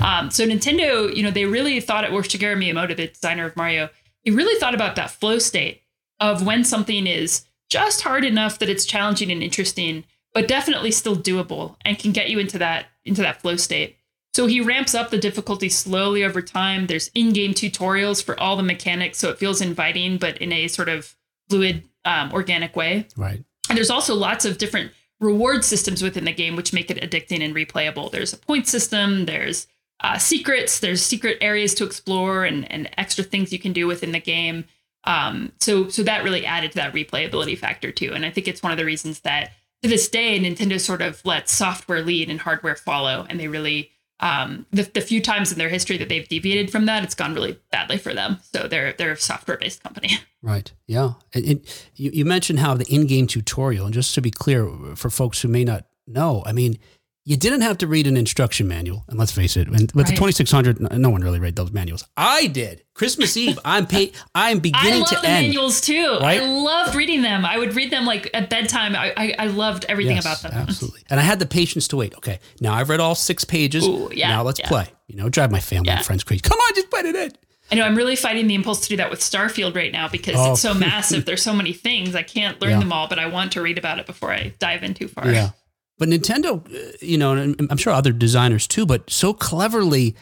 [0.00, 3.56] Um, so Nintendo, you know, they really thought it, or Shigeru Miyamoto, the designer of
[3.56, 3.90] Mario,
[4.22, 5.82] he really thought about that flow state
[6.18, 11.16] of when something is just hard enough that it's challenging and interesting, but definitely still
[11.16, 13.96] doable and can get you into that into that flow state.
[14.34, 16.86] So he ramps up the difficulty slowly over time.
[16.86, 20.88] There's in-game tutorials for all the mechanics, so it feels inviting, but in a sort
[20.88, 21.14] of
[21.50, 23.06] fluid, um, organic way.
[23.16, 23.44] Right.
[23.68, 27.44] And there's also lots of different reward systems within the game, which make it addicting
[27.44, 28.10] and replayable.
[28.10, 29.66] There's a point system, there's
[30.00, 34.12] uh, secrets, there's secret areas to explore and, and extra things you can do within
[34.12, 34.64] the game.
[35.04, 38.12] Um, so so that really added to that replayability factor too.
[38.14, 41.24] And I think it's one of the reasons that to this day Nintendo sort of
[41.24, 43.90] lets software lead and hardware follow, and they really
[44.22, 47.34] um, the, the few times in their history that they've deviated from that, it's gone
[47.34, 48.38] really badly for them.
[48.54, 50.18] So they're they're a software based company.
[50.44, 50.72] Right.
[50.88, 51.12] Yeah.
[51.34, 55.08] And, and you, you mentioned how the in-game tutorial, and just to be clear for
[55.08, 56.80] folks who may not know, I mean,
[57.24, 60.12] you didn't have to read an instruction manual, and let's face it, and, with the
[60.14, 62.04] 2600, no one really read those manuals.
[62.16, 62.82] I did.
[62.94, 64.94] Christmas Eve, I'm pay, I'm beginning to end.
[64.94, 65.46] I love the end.
[65.46, 66.18] manuals too.
[66.20, 66.40] Right?
[66.42, 67.44] I loved reading them.
[67.44, 68.96] I would read them like at bedtime.
[68.96, 70.52] I I, I loved everything Yes, about them.
[70.68, 71.02] Absolutely.
[71.10, 72.14] And I had the patience to wait.
[72.16, 73.86] Okay, now I've read all six pages.
[73.86, 74.68] Ooh, yeah, now let's yeah.
[74.68, 74.88] play.
[75.06, 75.98] You know, drive my family Yeah.
[75.98, 76.40] and friends crazy.
[76.40, 77.32] Come on, just put it in.
[77.70, 80.34] I know I'm really fighting the impulse to do that with Starfield right now because
[80.36, 80.52] Oh.
[80.52, 81.24] it's so massive.
[81.24, 82.14] There's so many things.
[82.14, 82.78] I can't learn Yeah.
[82.80, 85.30] them all, but I want to read about it before I dive in too far.
[85.30, 85.50] Yeah.
[85.98, 90.16] But Nintendo, uh, you know, and I'm sure other designers too, but so cleverly,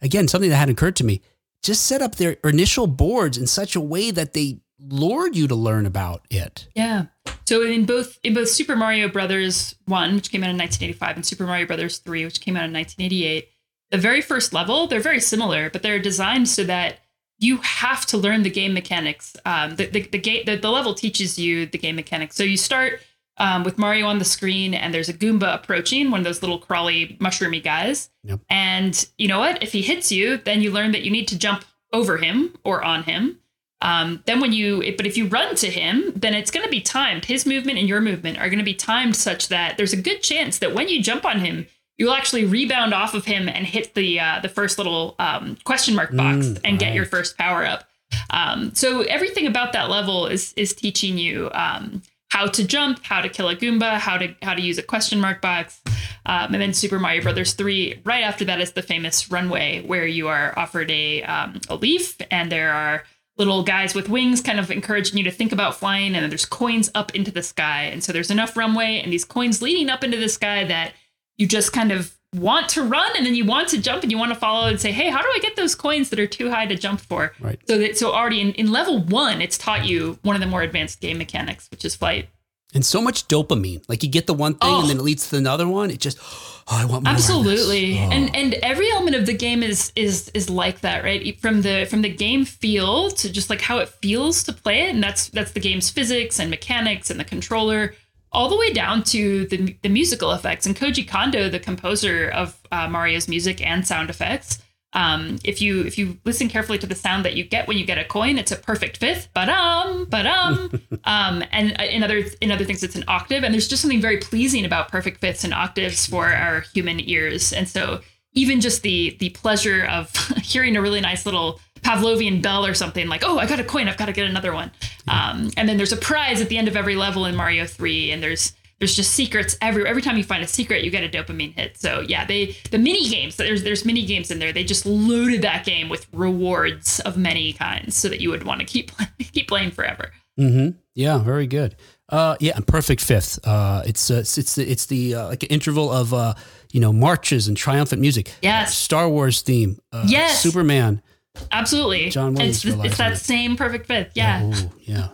[0.00, 1.22] again, something that hadn't occurred to me,
[1.62, 4.58] just set up their initial boards in such a way that they
[4.88, 6.68] lured you to learn about it.
[6.74, 7.06] Yeah.
[7.46, 11.26] So in both in both Super Mario Brothers 1, which came out in 1985, and
[11.26, 13.48] Super Mario Brothers 3, which came out in 1988,
[13.90, 16.98] the very first level, they're very similar, but they're designed so that
[17.38, 19.36] you have to learn the game mechanics.
[19.44, 22.36] Um, the, the, the, game, the, the level teaches you the game mechanics.
[22.36, 23.00] So you start
[23.38, 26.58] um, with Mario on the screen, and there's a Goomba approaching, one of those little
[26.58, 28.10] crawly, mushroomy guys.
[28.24, 28.40] Yep.
[28.50, 29.62] And you know what?
[29.62, 32.82] If he hits you, then you learn that you need to jump over him or
[32.82, 33.38] on him.
[33.80, 36.80] Um, then when you, but if you run to him, then it's going to be
[36.80, 37.24] timed.
[37.24, 40.22] His movement and your movement are going to be timed such that there's a good
[40.22, 41.66] chance that when you jump on him,
[41.98, 45.94] you'll actually rebound off of him and hit the uh, the first little um, question
[45.96, 47.88] mark box Mm, and get your first power up.
[48.30, 53.20] Um, so everything about that level is is teaching you um, how to jump, how
[53.20, 55.82] to kill a Goomba, how to how to use a question mark box,
[56.24, 58.00] um, and then Super Mario Brothers three.
[58.04, 62.16] Right after that is the famous runway where you are offered a um, a leaf,
[62.30, 63.04] and there are
[63.36, 66.44] little guys with wings kind of encouraging you to think about flying and then there's
[66.44, 70.04] coins up into the sky and so there's enough runway and these coins leading up
[70.04, 70.92] into the sky that
[71.38, 74.16] you just kind of want to run and then you want to jump and you
[74.16, 76.50] want to follow and say hey how do i get those coins that are too
[76.50, 77.60] high to jump for Right.
[77.68, 80.62] so that so already in, in level one it's taught you one of the more
[80.62, 82.28] advanced game mechanics which is flight
[82.74, 83.82] And so much dopamine.
[83.86, 84.80] Like you get the one thing Oh.
[84.80, 85.04] and then it oh.
[85.04, 85.90] leads to another one.
[85.90, 87.12] It just, oh, I want more.
[87.12, 87.98] Absolutely.
[87.98, 88.08] Oh.
[88.14, 91.38] And and every element of the game is is is like that, right?
[91.38, 94.94] From the from the game feel to just like how it feels to play it,
[94.94, 97.92] and that's that's the game's physics and mechanics and the controller,
[98.32, 100.66] all the way down to the the musical effects.
[100.66, 104.58] And Koji Kondo, the composer of uh, Mario's music and sound effects,
[104.94, 107.86] um, if you if you listen carefully to the sound that you get when you
[107.86, 109.32] get a coin, it's a perfect fifth.
[109.32, 110.82] Ba-dum, ba-dum.
[111.04, 113.42] um, and uh, in other in other things, it's an octave.
[113.42, 117.52] And there's just something very pleasing about perfect fifths and octaves for our human ears.
[117.52, 118.00] And so
[118.34, 123.08] even just the the pleasure of hearing a really nice little Pavlovian bell or something
[123.08, 124.70] like, oh, I got a coin, I've got to get another one.
[125.08, 128.10] Um, and then there's a prize at the end of every level in Mario 3,
[128.12, 131.08] and there's there's just secrets every every time you find a secret, you get a
[131.08, 131.78] dopamine hit.
[131.78, 134.52] So yeah, they the mini games there's there's mini games in there.
[134.52, 138.58] They just loaded that game with rewards of many kinds, so that you would want
[138.60, 138.90] to keep
[139.32, 140.10] keep playing forever.
[140.38, 140.78] Mm-hmm.
[140.94, 141.76] Yeah, very good.
[142.08, 143.38] Uh, yeah, and perfect fifth.
[143.46, 146.34] Uh, it's uh, it's it's the it's the uh, like an interval of uh,
[146.72, 148.32] you know marches and triumphant music.
[148.42, 148.76] Yes.
[148.76, 149.78] Star Wars theme.
[149.92, 150.40] Uh, Yes.
[150.40, 151.02] Superman.
[151.50, 153.16] Absolutely, John Williams It's, the- it's that it.
[153.16, 154.12] same perfect fifth.
[154.14, 154.50] Yeah.
[154.52, 155.08] Oh, yeah.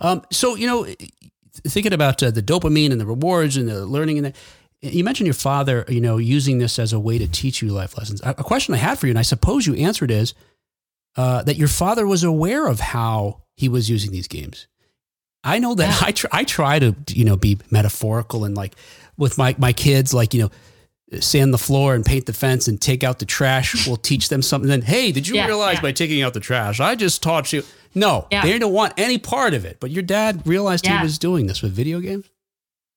[0.00, 0.86] Um, so you know,
[1.66, 4.36] thinking about uh, the dopamine and the rewards and the learning and that.
[4.82, 7.98] You mentioned your father, you know, using this as a way to teach you life
[7.98, 8.22] lessons.
[8.22, 10.32] A a question I had for you, and I suppose you answered is
[11.16, 14.68] uh, that your father was aware of how he was using these games.
[15.44, 18.74] I know that I try, I try to you know be metaphorical and like
[19.18, 20.50] with my my kids like you know
[21.20, 23.86] sand the floor and paint the fence and take out the trash.
[23.86, 24.68] We'll teach them something.
[24.68, 25.82] Then hey, did you Yeah, realize yeah.
[25.82, 27.64] by taking out the trash, I just taught you?
[27.94, 28.42] No, Yeah.
[28.42, 29.78] they don't want any part of it.
[29.80, 32.26] But your dad realized he was doing this with video games.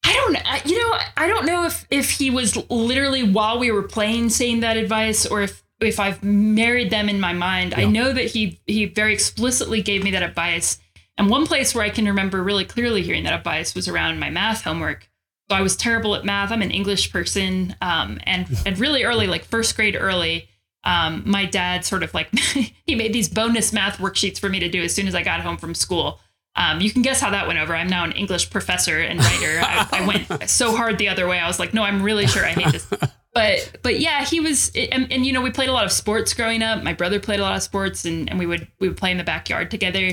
[0.06, 3.84] I don't you know I don't know if if he was literally while we were
[3.84, 7.74] playing saying that advice or if if I've married them in my mind.
[7.76, 10.78] I know that he he very explicitly gave me that advice.
[11.18, 14.30] And one place where I can remember really clearly hearing that advice was around my
[14.30, 15.10] math homework.
[15.50, 16.52] So I was terrible at math.
[16.52, 20.50] I'm an English person, um, and and really early, like first grade early,
[20.84, 22.30] um, my dad sort of like
[22.86, 25.42] he made these bonus math worksheets for me to do as soon as I got
[25.42, 26.20] home from school.
[26.56, 27.76] Um, you can guess how that went over.
[27.76, 29.60] I'm now an English professor and writer.
[29.64, 31.40] I, I went so hard the other way.
[31.40, 32.88] I was like, no, I'm really sure I hate this.
[33.34, 36.36] But but yeah, he was, and, and you know, we played a lot of sports
[36.36, 36.84] growing up.
[36.84, 39.18] My brother played a lot of sports, and, and we would we would play in
[39.18, 40.12] the backyard together.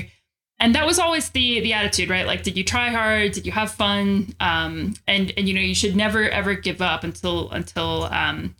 [0.61, 2.25] And that was always the the attitude, right?
[2.25, 3.33] Like, did you try hard?
[3.33, 4.33] Did you have fun?
[4.39, 8.55] Um, and and you know, you should never ever give up until until um,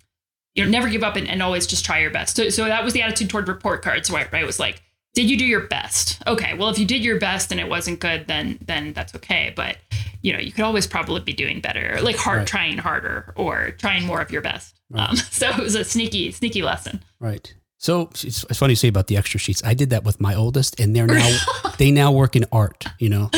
[0.56, 2.36] you know, never give up and, and always just try your best.
[2.36, 4.30] So so that was the attitude toward report cards, right?
[4.34, 4.44] Right?
[4.44, 4.82] It was like
[5.14, 6.22] did you do your best?
[6.26, 9.54] Okay, well, if you did your best and it wasn't good, then then that's okay.
[9.56, 9.78] But
[10.22, 12.48] you know, you could always probably be doing better, like hard Right.
[12.48, 14.80] trying harder or trying more of your best.
[14.94, 17.04] Um, so it was a sneaky, sneaky lesson.
[17.20, 17.54] Right.
[17.82, 19.64] So it's, it's funny you say about the extra sheets.
[19.66, 21.36] I did that with my oldest, and they're now
[21.80, 22.86] they now work in art.
[23.00, 23.30] You know.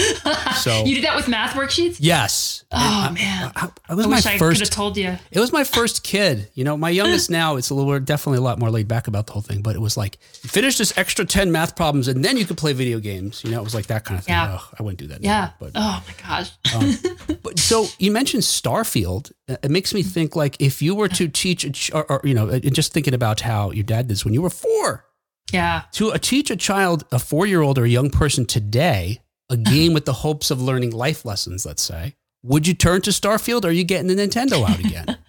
[0.58, 1.96] So You did that with math worksheets?
[2.02, 2.66] yes.
[2.70, 5.18] Oh I- man, I, I was I my wish I could have told you.
[5.32, 6.50] It was my first kid.
[6.56, 9.28] You know, my youngest now, it's a little, definitely a lot more laid back about
[9.28, 12.36] the whole thing, but it was like, finish this extra 10 math problems and then
[12.36, 13.44] you could play video games.
[13.46, 14.34] You know, it was like that kind of thing.
[14.34, 14.56] Yeah.
[14.56, 15.22] Ugh, I wouldn't do that.
[15.24, 15.40] Yeah.
[15.42, 16.52] Now, but, oh my gosh.
[16.64, 19.32] but um, so you mentioned Starfield.
[19.50, 22.50] Uh, It makes me think like if you were to teach, or, or, you know,
[22.50, 25.06] uh, just thinking about how your dad did this when you were four,
[25.52, 25.84] Yeah.
[25.94, 29.58] to uh, teach a child, a four year old or a young person today, a
[29.58, 33.64] game with the hopes of learning life lessons, let's say, would you turn to Starfield
[33.64, 35.18] or are you getting the Nintendo out again?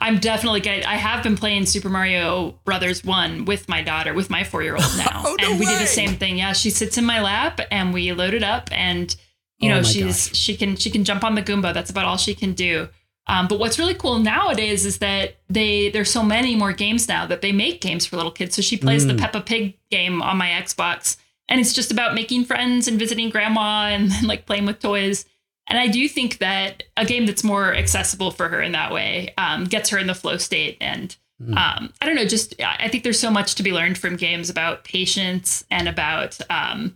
[0.00, 0.84] I'm definitely getting.
[0.84, 4.74] I have been playing Super Mario Brothers One with my daughter, with my four year
[4.74, 5.78] old now, Oh, no and we did way.
[5.78, 6.38] the same thing.
[6.38, 9.14] Yeah, she sits in my lap, and we load it up, and
[9.60, 10.36] you Oh know she's gosh.
[10.36, 11.72] she can she can jump on the Goomba.
[11.74, 12.88] That's about all she can do.
[13.26, 17.26] Um, but what's really cool nowadays is that they there's so many more games now
[17.26, 18.56] that they make games for little kids.
[18.56, 19.08] So she plays Mm.
[19.08, 21.16] the Peppa Pig game on my Xbox,
[21.48, 25.26] and it's just about making friends and visiting grandma and, like playing with toys.
[25.68, 29.32] And I do think that a game that's more accessible for her in that way
[29.38, 30.76] um, gets her in the flow state.
[30.80, 31.14] And
[31.56, 34.50] um, I don't know, just I think there's so much to be learned from games
[34.50, 36.94] about patience and about, um,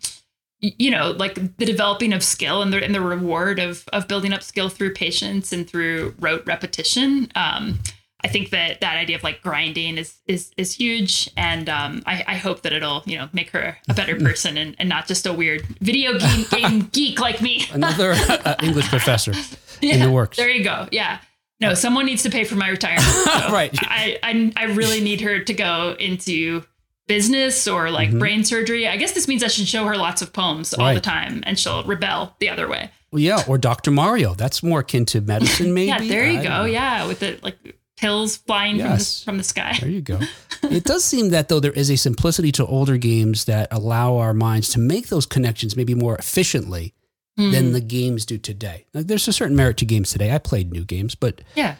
[0.78, 4.32] you know, like the developing of skill and the, and the reward of, of building
[4.32, 7.30] up skill through patience and through rote repetition.
[7.34, 7.80] Um,
[8.22, 12.24] I think that that idea of like grinding is is is huge, and um, I,
[12.26, 15.26] I hope that it'll you know make her a better person and, and not just
[15.26, 17.66] a weird video game, game geek like me.
[17.70, 19.32] Another uh, English professor
[19.82, 20.38] in the works.
[20.38, 20.88] There you go.
[20.90, 21.18] Yeah.
[21.60, 23.04] No, someone needs to pay for my retirement.
[23.24, 23.70] So Right.
[23.82, 26.64] I, I I really need her to go into
[27.06, 28.86] business or like brain surgery.
[28.88, 31.10] I guess this means I should show her lots of poems all the Mm-hmm.
[31.10, 32.90] Time and she'll rebel the other way.
[33.12, 33.90] Well, yeah, or Dr.
[33.90, 34.34] Mario.
[34.34, 35.88] That's more akin to medicine, maybe.
[35.88, 36.64] yeah, there you I go.
[36.64, 37.56] Yeah, with the like
[37.96, 39.22] pills flying Yes.
[39.22, 39.76] from, the, from the sky.
[39.80, 40.18] There you go.
[40.64, 44.34] it does seem that though there is a simplicity to older games that allow our
[44.34, 46.94] minds to make those connections maybe more efficiently
[47.36, 47.50] Hmm.
[47.50, 48.86] than the games do today.
[48.94, 50.32] Like, there's a certain merit to games today.
[50.32, 51.74] I played new games, but Yeah.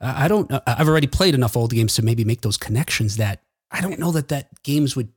[0.00, 0.50] I don't.
[0.66, 4.12] I've already played enough old games to maybe make those connections that I don't know
[4.12, 5.08] that that games would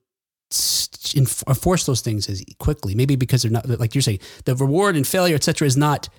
[1.15, 2.95] enforce those things as quickly.
[2.95, 6.09] Maybe because they're not like you're saying the reward and failure, et cetera, is not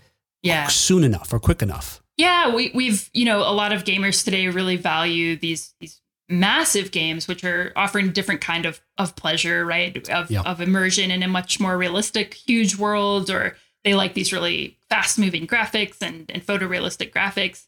[0.43, 0.66] Yeah.
[0.69, 2.03] soon enough or quick enough.
[2.16, 6.90] Yeah, we, we've you know a lot of gamers today really value these these massive
[6.93, 10.09] games, which are offering a different kind of of pleasure, right?
[10.09, 10.43] Of Yeah.
[10.43, 15.19] of immersion in a much more realistic, huge world, or they like these really fast
[15.19, 17.64] moving graphics and and photorealistic graphics.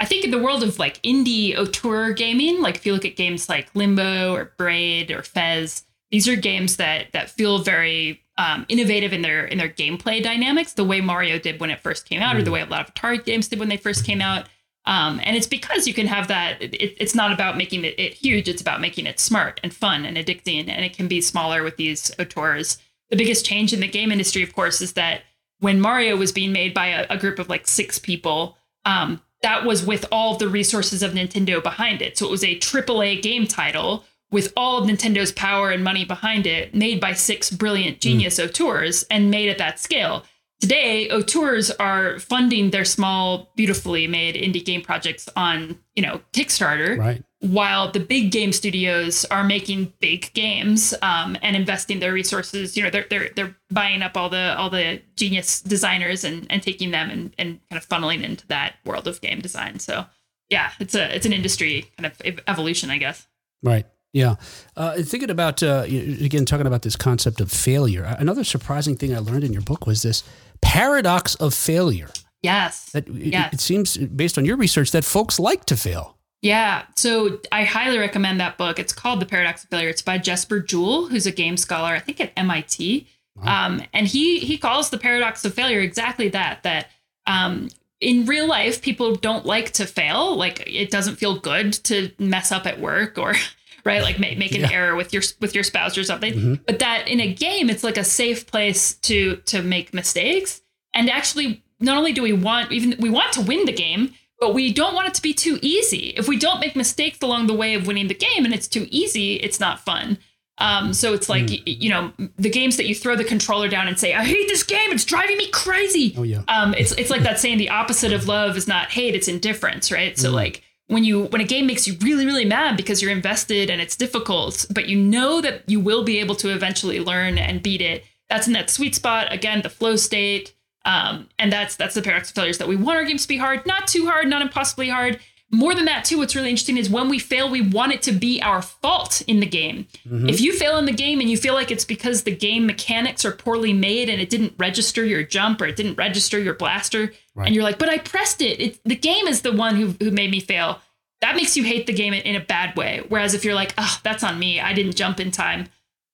[0.00, 3.16] I think in the world of like indie auteur gaming, like if you look at
[3.16, 8.64] games like Limbo or Braid or Fez, these are games that that feel very um,
[8.70, 12.22] innovative in their in their gameplay dynamics, the way Mario did when it first came
[12.22, 14.48] out, or the way a lot of Atari games did when they first came out.
[14.86, 16.62] Um, and it's because you can have that.
[16.62, 20.06] It, it's not about making it, it huge; it's about making it smart and fun
[20.06, 20.68] and addicting.
[20.70, 22.78] And it can be smaller with these auteurs.
[23.10, 25.22] The biggest change in the game industry, of course, is that
[25.58, 29.64] when Mario was being made by a, a group of like six people, um, that
[29.64, 32.18] was with all of the resources of Nintendo behind it.
[32.18, 36.46] So it was a AAA game title with all of Nintendo's power and money behind
[36.46, 38.00] it, made by six brilliant hmm.
[38.00, 40.24] genius auteurs and made at that scale.
[40.60, 46.98] Today, auteurs are funding their small, beautifully made indie game projects on, you know, Kickstarter
[46.98, 47.24] Right.
[47.40, 52.82] while the big game studios are making big games um, and investing their resources you
[52.82, 56.90] know they're, they're they're buying up all the all the genius designers and and taking
[56.90, 60.04] them and, and kind of funneling into that world of game design so
[60.50, 63.26] yeah it's a it's an industry kind of evolution i guess
[63.62, 63.86] Right.
[64.12, 64.34] Yeah.
[64.76, 69.18] Uh, thinking about, uh, again, talking about this concept of failure, another surprising thing I
[69.18, 70.24] learned in your book was this
[70.62, 72.10] paradox of failure.
[72.42, 73.52] yes That it- Yes.
[73.54, 76.16] it seems, based on your research, that folks like to fail.
[76.42, 78.78] Yeah, so I highly recommend that book.
[78.78, 79.90] It's called The Paradox of Failure.
[79.90, 83.06] It's by Jesper Juul, who's a game scholar, I think at MIT.
[83.42, 86.62] Um, and he he calls the paradox of failure exactly that.
[86.62, 86.88] That
[87.26, 87.68] um,
[88.00, 90.34] in real life, people don't like to fail.
[90.36, 93.34] Like it doesn't feel good to mess up at work or
[93.84, 94.70] right, like make, make an Yeah.
[94.72, 96.60] error with your with your spouse or something.
[96.66, 100.60] But that in a game, it's like a safe place to to make mistakes.
[100.94, 104.54] And actually, not only do we want even we want to win the game, but
[104.54, 106.14] we don't want it to be too easy.
[106.16, 108.86] If we don't make mistakes along the way of winning the game and it's too
[108.90, 110.18] easy, it's not fun.
[110.58, 113.88] Um, so it's like, y- you know, the games that you throw the controller down
[113.88, 116.14] and say, I hate this game, it's driving me crazy.
[116.18, 116.42] Oh, yeah.
[116.48, 119.90] Um, it's, it's like that saying the opposite of love is not hate, it's indifference,
[119.90, 120.18] right?
[120.18, 123.70] So like when you when a game makes you really really mad because you're invested
[123.70, 127.62] and it's difficult but you know that you will be able to eventually learn and
[127.62, 129.32] beat it that's in that sweet spot.
[129.32, 132.98] Again the flow state um, and that's that's the paradox of failures that we want
[132.98, 135.20] our games to be hard not too hard not impossibly hard
[135.52, 138.12] more than that too what's really interesting is when we fail we want it to
[138.12, 139.86] be our fault in the game.
[140.06, 140.28] Mm-hmm.
[140.28, 143.24] If you fail in the game and you feel like it's because the game mechanics
[143.24, 147.12] are poorly made and it didn't register your jump or it didn't register your blaster
[147.36, 148.60] and you're like but i pressed it.
[148.60, 150.80] it the game is the one who, who made me fail.
[151.20, 153.04] That makes you hate the game in, in a bad way.
[153.08, 154.60] Whereas if you're like oh that's on me.
[154.60, 155.66] I didn't jump in time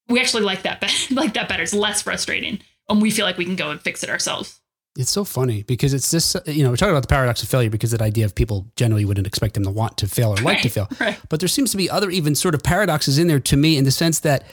[0.09, 1.63] we actually like that like that better.
[1.63, 4.61] It's less frustrating and we feel like we can go and fix it ourselves
[4.97, 7.71] It's so funny because it's this, you know, we're talking about the paradox of failure
[7.71, 10.63] because that idea of people generally wouldn't expect them to want to fail or like
[10.63, 10.89] to fail.
[11.01, 11.19] right.
[11.29, 13.85] But there seems to be other even sort of paradoxes in there to me in
[13.85, 14.45] the sense that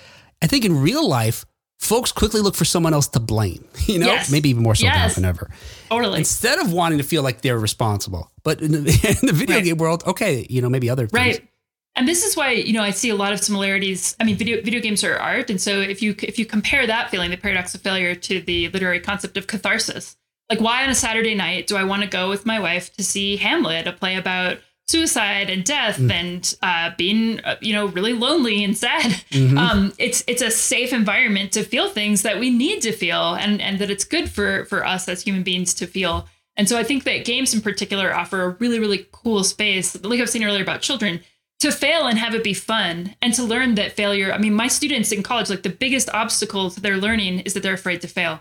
[0.42, 1.46] I think in real life,
[1.80, 4.30] folks quickly look for someone else to blame, you know, Yes.
[4.32, 5.16] maybe even more so Yes.
[5.16, 5.50] than ever.
[5.90, 8.32] totally Instead of wanting to feel like they're responsible.
[8.44, 8.80] But in the,
[9.22, 9.64] in the video Right.
[9.66, 11.38] game world, okay, you know, maybe other things.
[11.38, 11.48] right
[11.96, 14.60] and this is why you know i see a lot of similarities i mean video
[14.64, 17.76] video games are art and so if you if you compare that feeling the paradox
[17.76, 20.16] of failure to the literary concept of catharsis
[20.50, 23.04] like why on a saturday night do i want to go with my wife to
[23.04, 28.14] see hamlet a play about suicide and death and uh, being uh, you know really
[28.14, 29.24] lonely and sad?
[29.58, 33.62] Um, it's it's a safe environment to feel things that we need to feel and
[33.62, 36.28] and that it's good for for us as human beings to feel.
[36.56, 40.20] And so i think that games in particular offer a really really cool space like
[40.20, 41.22] i was saying earlier about children
[41.62, 44.68] to fail and have it be fun and to learn that failure i mean my
[44.68, 48.08] students in college like the biggest obstacle to their learning is that they're afraid to
[48.08, 48.40] fail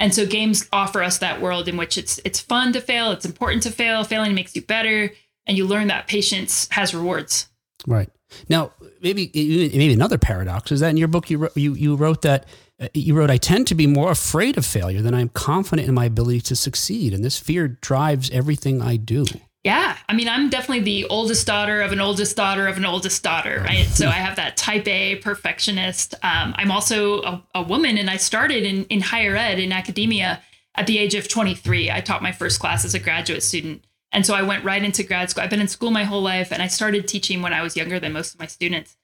[0.00, 3.24] and so games offer us that world in which it's it's fun to fail it's
[3.24, 5.12] important to fail failing makes you better
[5.46, 7.46] and you learn that patience has rewards
[7.86, 8.08] Right.
[8.48, 8.72] Now,
[9.02, 12.46] maybe maybe another paradox is that in your book you wrote, you you wrote that
[12.80, 15.94] uh, you wrote I tend to be more afraid of failure than I'm confident in
[15.94, 19.24] my ability to succeed, and this fear drives everything I do.
[19.62, 23.22] Yeah, I mean, I'm definitely the oldest daughter of an oldest daughter of an oldest
[23.22, 23.86] daughter, right?
[23.86, 26.14] so I have that type A perfectionist.
[26.22, 30.42] Um, I'm also a, a woman, and I started in, in higher ed in academia
[30.76, 31.90] at the age of 23.
[31.90, 33.84] I taught my first class as a graduate student.
[34.12, 35.44] And so I went right into grad school.
[35.44, 38.00] I've been in school my whole life, and I started teaching when I was younger
[38.00, 38.96] than most of my students.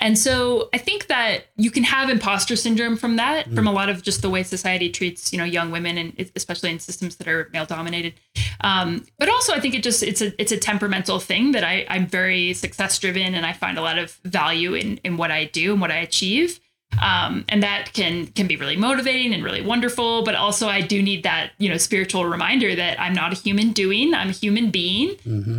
[0.00, 3.88] And so I think that you can have imposter syndrome from that, from a lot
[3.88, 7.28] of just the way society treats, you know, young women, and especially in systems that
[7.28, 8.14] are male dominated.
[8.60, 11.86] Um, but also, I think it just it's a it's a temperamental thing that I
[11.88, 15.44] I'm very success driven, and I find a lot of value in in what I
[15.44, 16.60] do and what I achieve.
[17.02, 20.24] Um, and that can can be really motivating and really wonderful.
[20.24, 23.72] But also, I do need that you know spiritual reminder that I'm not a human
[23.72, 25.16] doing; I'm a human being.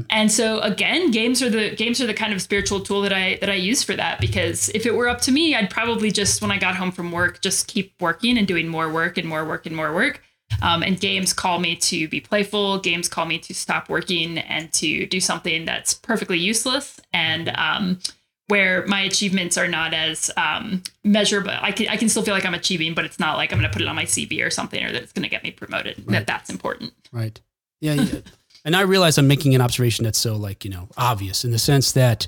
[0.09, 3.37] And so again, games are the games are the kind of spiritual tool that I
[3.41, 4.19] that I use for that.
[4.19, 7.11] Because if it were up to me, I'd probably just when I got home from
[7.11, 10.21] work, just keep working and doing more work and more work and more work.
[10.61, 12.79] Um, and games call me to be playful.
[12.79, 17.99] Games call me to stop working and to do something that's perfectly useless and um,
[18.47, 21.51] where my achievements are not as um, measurable.
[21.59, 23.69] I can I can still feel like I'm achieving, but it's not like I'm going
[23.69, 25.51] to put it on my CV or something or that it's going to get me
[25.51, 26.05] promoted.
[26.07, 26.93] That that's important.
[27.11, 27.39] Right.
[27.81, 27.93] Yeah.
[27.93, 28.19] yeah.
[28.65, 31.59] and I realize I'm making an observation that's so like you know obvious in the
[31.59, 32.27] sense that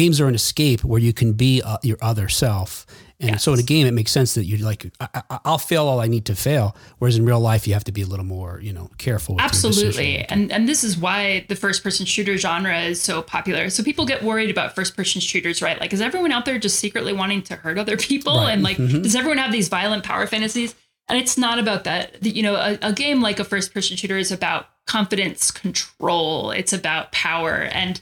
[0.00, 2.84] games are an escape where you can be uh, your other self.
[3.18, 5.86] And so in a game, it makes sense that you're like, I, I, I'll fail
[5.88, 6.76] all I need to fail.
[6.98, 9.40] Whereas in real life, you have to be a little more, you know, careful.
[9.40, 10.18] Absolutely.
[10.32, 13.70] And and this is why the first person shooter genre is so popular.
[13.70, 15.80] So people get worried about first person shooters, right?
[15.80, 18.52] Like is everyone out there just secretly wanting to hurt other people Right.
[18.52, 20.74] and like does everyone have these violent power fantasies?
[21.08, 22.22] And it's not about that.
[22.22, 26.50] You know, a, a game like a first person shooter is about confidence, control.
[26.50, 27.98] It's about power and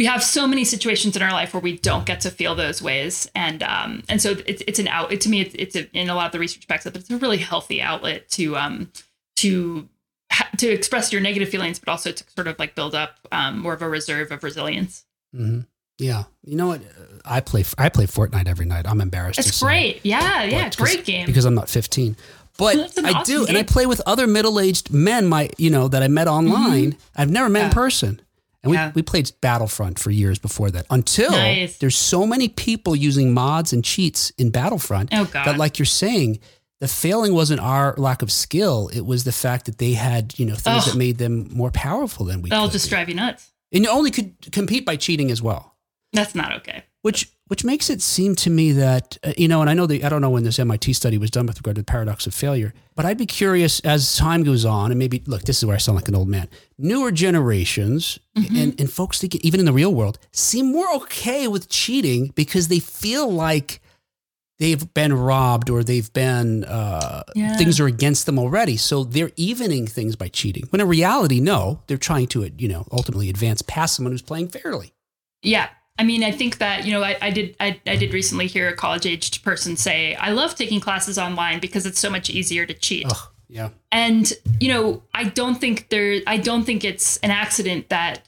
[0.00, 2.80] we have so many situations in our life where we don't get to feel those
[2.80, 5.82] ways and um and so it's, it's an out it, to me it's, it's a,
[5.96, 8.90] in a lot of the research backs up it's a really healthy outlet to um
[9.36, 9.86] to
[10.56, 13.74] to express your negative feelings but also to sort of like build up um, more
[13.74, 15.04] of a reserve of resilience
[15.36, 15.66] Mhm.
[15.98, 16.24] Yeah.
[16.44, 16.80] You know what?
[17.26, 18.86] I play, I play Fortnite every night.
[18.88, 19.38] I'm embarrassed.
[19.38, 19.66] it's say.
[19.66, 22.16] great yeah yeah But- great game because I'm not 15.
[22.58, 25.26] But That's I awesome do, and I play with other middle-aged men.
[25.28, 26.96] My, you know, that I met online.
[27.16, 27.78] I've never met in Mm-hmm.
[27.78, 28.20] Person,
[28.62, 28.92] and we Yeah.
[28.94, 30.86] we played Battlefront for years before that.
[30.90, 31.78] Until Nice.
[31.78, 35.46] there's so many people using mods and cheats in Battlefront Oh, God.
[35.46, 36.38] that, like you're saying,
[36.80, 40.46] the failing wasn't our lack of skill; it was the fact that they had, you
[40.46, 42.48] know, things that made them more powerful than we.
[42.50, 45.76] that'll could just drive you nuts and you only could compete by cheating as well
[46.12, 49.68] that's not okay which which makes it seem to me that uh, you know and
[49.68, 51.82] i know the i don't know when this mit study was done with regard to
[51.82, 55.42] the paradox of failure but i'd be curious as time goes on and maybe look
[55.42, 56.48] this is where i sound like an old man
[56.78, 61.46] newer generations and, and folks that get, even in the real world seem more okay
[61.48, 63.80] with cheating because they feel like
[64.58, 67.56] they've been robbed or they've been uh, Yeah.
[67.56, 68.76] things are against them already.
[68.76, 70.64] So they're evening things by cheating.
[70.68, 74.48] When in reality, no, they're trying to you know ultimately advance past someone who's playing
[74.48, 74.92] fairly.
[75.42, 75.68] Yeah.
[76.00, 78.68] I mean, I think that, you know, I, I did I, I did recently hear
[78.68, 82.64] a college aged person say, I love taking classes online because it's so much easier
[82.64, 83.04] to cheat.
[83.04, 87.90] Ugh, yeah, And, you know, I don't think there I don't think it's an accident
[87.90, 88.26] that,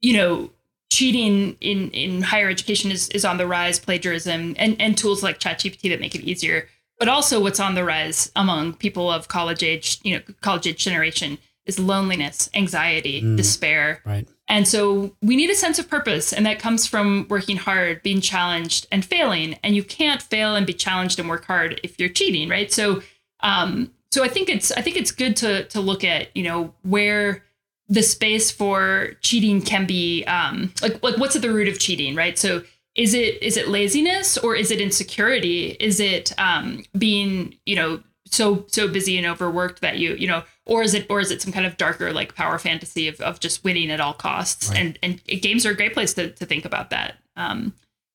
[0.00, 0.52] you know,
[0.90, 5.38] cheating in, in higher education is, is on the rise, plagiarism and, and tools like
[5.38, 6.66] ChatGPT that make it easier.
[6.98, 10.82] But also what's on the rise among people of college age, you know, college age
[10.82, 11.36] generation
[11.66, 14.00] is loneliness, anxiety, despair.
[14.04, 14.28] right.
[14.48, 18.20] And so we need a sense of purpose, and that comes from working hard, being
[18.20, 19.58] challenged, and failing.
[19.62, 22.70] And you can't fail and be challenged and work hard if you're cheating, right?
[22.70, 23.02] So,
[23.40, 26.74] um, so I think it's I think it's good to to look at you know
[26.82, 27.44] where
[27.88, 32.14] the space for cheating can be um, like like what's at the root of cheating,
[32.14, 32.38] right?
[32.38, 32.62] So
[32.94, 35.76] is it is it laziness or is it insecurity?
[35.80, 38.02] Is it um, being you know
[38.32, 41.42] so so busy and overworked that you you know or is it or is it
[41.42, 44.70] some kind of darker like power fantasy of, of just winning at all costs?
[44.72, 47.18] And and games are a great place to, to think about that.
[47.36, 47.74] Um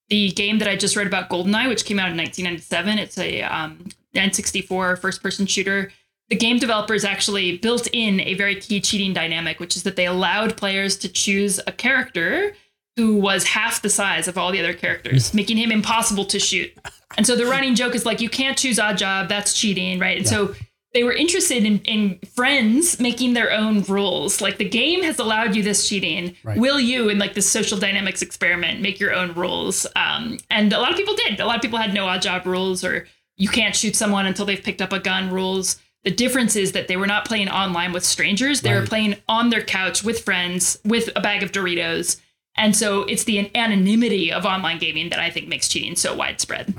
[0.10, 3.44] the game that i just read about goldeneye which came out in 1997 it's a
[3.44, 5.92] um n64 first person shooter.
[6.30, 10.08] The game developers actually built in a very key cheating dynamic which is that they
[10.08, 12.54] allowed players to choose a character
[12.96, 16.72] who was half the size of all the other characters making him impossible to shoot
[17.16, 19.30] and so the running joke is like, you can't choose Oddjob.
[19.30, 20.18] That's cheating, right?
[20.18, 20.54] And so
[20.94, 24.42] they were interested in, in friends making their own rules.
[24.42, 26.36] Like the game has allowed you this cheating.
[26.44, 26.58] Right.
[26.58, 29.86] Will you, in like this social dynamics experiment, make your own rules?
[29.96, 31.40] Um, and a lot of people did.
[31.40, 34.64] A lot of people had no Oddjob rules or you can't shoot someone until they've
[34.64, 35.80] picked up a gun rules.
[36.04, 38.62] The difference is that they were not playing online with strangers.
[38.62, 42.20] They were playing on their couch with friends with a bag of Doritos.
[42.56, 46.76] And so it's the anonymity of online gaming that I think makes cheating so widespread.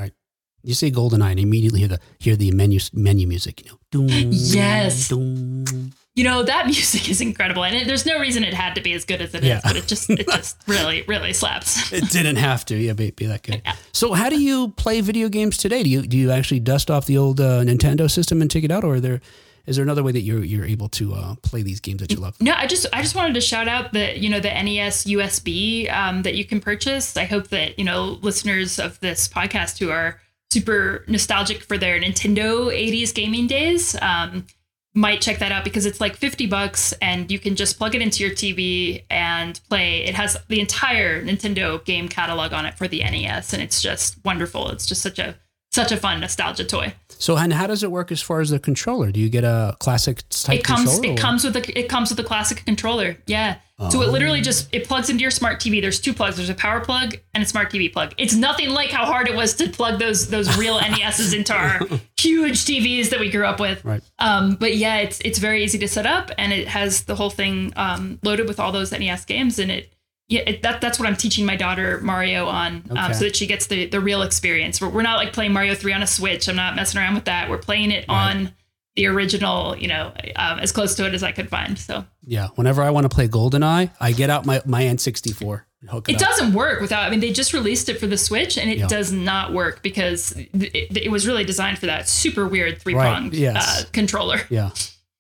[0.62, 3.64] You say GoldenEye and immediately hear the hear the menu menu music.
[3.64, 5.08] You know, doom, Yes.
[5.08, 5.92] doom.
[6.14, 8.92] You know that music is incredible, and it, there's no reason it had to be
[8.92, 9.60] as good as it is, Yeah.
[9.62, 11.92] but it just it just really really slaps.
[11.98, 12.76] It didn't have to.
[12.76, 13.62] Yeah, be, be that good.
[13.92, 15.82] So, how do you play video games today?
[15.84, 18.72] Do you do you actually dust off the old uh, Nintendo system and take it
[18.72, 19.20] out, or are there
[19.66, 22.18] is there another way that you're you're able to uh, play these games that you
[22.18, 22.34] love?
[22.40, 25.88] No, I just I just wanted to shout out the you know the NES USB
[25.94, 27.16] um, that you can purchase.
[27.16, 30.20] I hope that you know listeners of this podcast who are
[30.50, 34.46] super nostalgic for their Nintendo 80s gaming days um,
[34.94, 38.02] might check that out because it's like 50 bucks and you can just plug it
[38.02, 40.04] into your TV and play.
[40.04, 44.22] It has the entire Nintendo game catalog on it for the NES and it's just
[44.24, 44.68] wonderful.
[44.70, 45.36] It's just such a
[45.82, 46.94] such a fun nostalgia toy.
[47.20, 49.10] So, and how does it work as far as the controller?
[49.10, 51.14] Do you get a classic type it comes controller?
[51.14, 53.56] it or- comes with a it comes with a classic controller yeah
[53.90, 56.54] so it literally just it plugs into your smart tv there's two plugs there's a
[56.54, 59.68] power plug and a smart tv plug it's nothing like how hard it was to
[59.68, 61.78] plug those those real nes's into our
[62.18, 64.02] huge tvs that we grew up with Right.
[64.18, 67.30] um but yeah it's it's very easy to set up and it has the whole
[67.30, 69.92] thing um loaded with all those nes games and it
[70.28, 73.46] yeah, it, that, that's what I'm teaching my daughter Mario on, um, so that she
[73.46, 74.80] gets the, the real experience.
[74.80, 76.48] We're, we're not like playing Mario 3 on a Switch.
[76.48, 77.48] I'm not messing around with that.
[77.48, 78.52] We're playing it on
[78.94, 81.78] the original, you know, um, as close to it as I could find.
[81.78, 82.48] So Yeah.
[82.56, 86.18] Whenever I want to play GoldenEye, I get out my my N64 hook it, it
[86.18, 88.88] doesn't work without, I mean, they just released it for the Switch and it Yeah.
[88.88, 93.34] does not work because it, it was really designed for that super weird three pronged
[93.34, 93.82] yes.
[93.82, 94.40] uh, controller.
[94.50, 94.70] Yeah.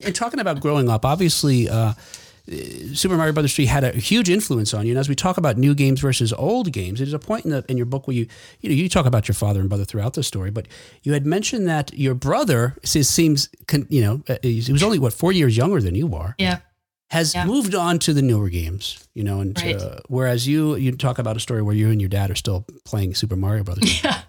[0.00, 1.94] And talking about growing up, obviously, uh,
[2.94, 4.92] Super Mario Brothers 3 had a huge influence on you.
[4.92, 7.64] And as we talk about new games versus old games, there's a point in the
[7.68, 8.26] in your book where you
[8.60, 10.66] you know you talk about your father and brother throughout the story, but
[11.02, 13.48] you had mentioned that your brother says, seems
[13.90, 16.58] you know uh, he was only what four years younger than you are, Yeah.
[17.10, 17.44] has Yeah.
[17.46, 19.06] moved on to the newer games.
[19.14, 19.76] You know, and Right.
[19.76, 22.64] uh, whereas you you talk about a story where you and your dad are still
[22.84, 24.02] playing Super Mario Brothers.
[24.04, 24.22] Yeah.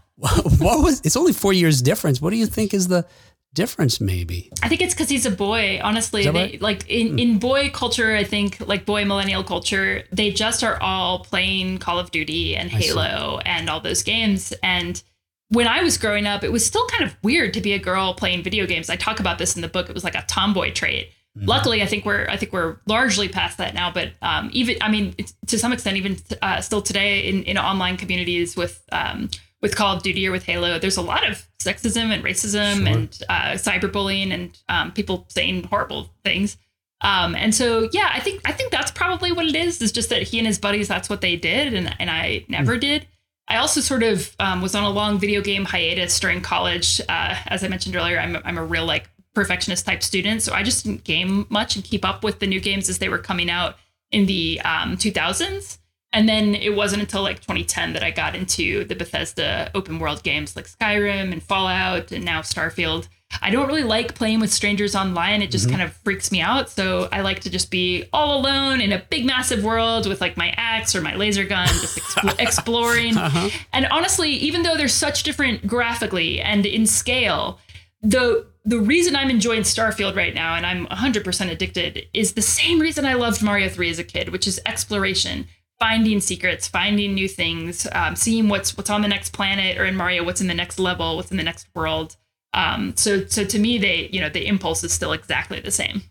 [0.60, 2.22] what was it's only four years difference?
[2.22, 3.06] What do you think is the
[3.54, 4.00] difference?
[4.00, 4.52] Maybe.
[4.62, 5.80] I think it's because he's a boy.
[5.84, 6.62] Honestly, they, right?
[6.62, 11.20] Like in, in boy culture, I think like boy millennial culture, they just are all
[11.20, 14.54] playing Call of Duty and Halo and all those games.
[14.64, 15.02] And
[15.50, 18.14] when I was growing up, it was still kind of weird to be a girl
[18.14, 18.90] playing video games.
[18.90, 19.90] I talk about this in the book.
[19.90, 21.10] It was like a tomboy trait.
[21.38, 21.48] Mm-hmm.
[21.48, 23.92] Luckily, I think we're I think we're largely past that now.
[23.92, 25.16] But um, even I mean,
[25.48, 29.30] to some extent, even uh, still today in, in online communities with um,
[29.62, 32.88] with Call of Duty or with Halo, there's a lot of sexism and racism Sure.
[32.88, 36.58] and uh, cyberbullying and um, people saying horrible things.
[37.02, 39.82] Um, and so, yeah, I think I think that's probably what it is.
[39.82, 42.78] Is just that he and his buddies that's what they did, and and I never
[42.78, 43.08] did.
[43.48, 47.02] I also sort of um, was on a long video game hiatus during college.
[47.10, 50.54] Uh, as I mentioned earlier, I'm a, I'm a real like perfectionist type student, so
[50.54, 53.18] I just didn't game much and keep up with the new games as they were
[53.18, 53.78] coming out
[54.12, 55.78] in the um, 2000s.
[56.12, 60.24] And then it wasn't until like 2010 that I got into the Bethesda open world
[60.24, 63.08] games like Skyrim and Fallout and now Starfield.
[63.44, 65.44] I don't really like playing with strangers online.
[65.44, 65.76] It just Mm-hmm.
[65.78, 66.68] kind of freaks me out.
[66.72, 70.36] So I like to just be all alone in a big, massive world with like
[70.36, 73.16] my axe or my laser gun, just expl- exploring.
[73.16, 73.50] Uh-huh.
[73.72, 77.60] And honestly, even though they're such different graphically and in scale,
[78.02, 82.80] the the reason I'm enjoying Starfield right now and I'm 100% addicted is the same
[82.80, 85.48] reason I loved Mario 3 as a kid, which is exploration,
[85.80, 89.96] finding secrets, finding new things, um, seeing what's what's on the next planet or in
[89.96, 92.16] Mario what's in the next level, what's in the next world.
[92.54, 96.02] Um, so so to me, they you know the impulse is still exactly the same.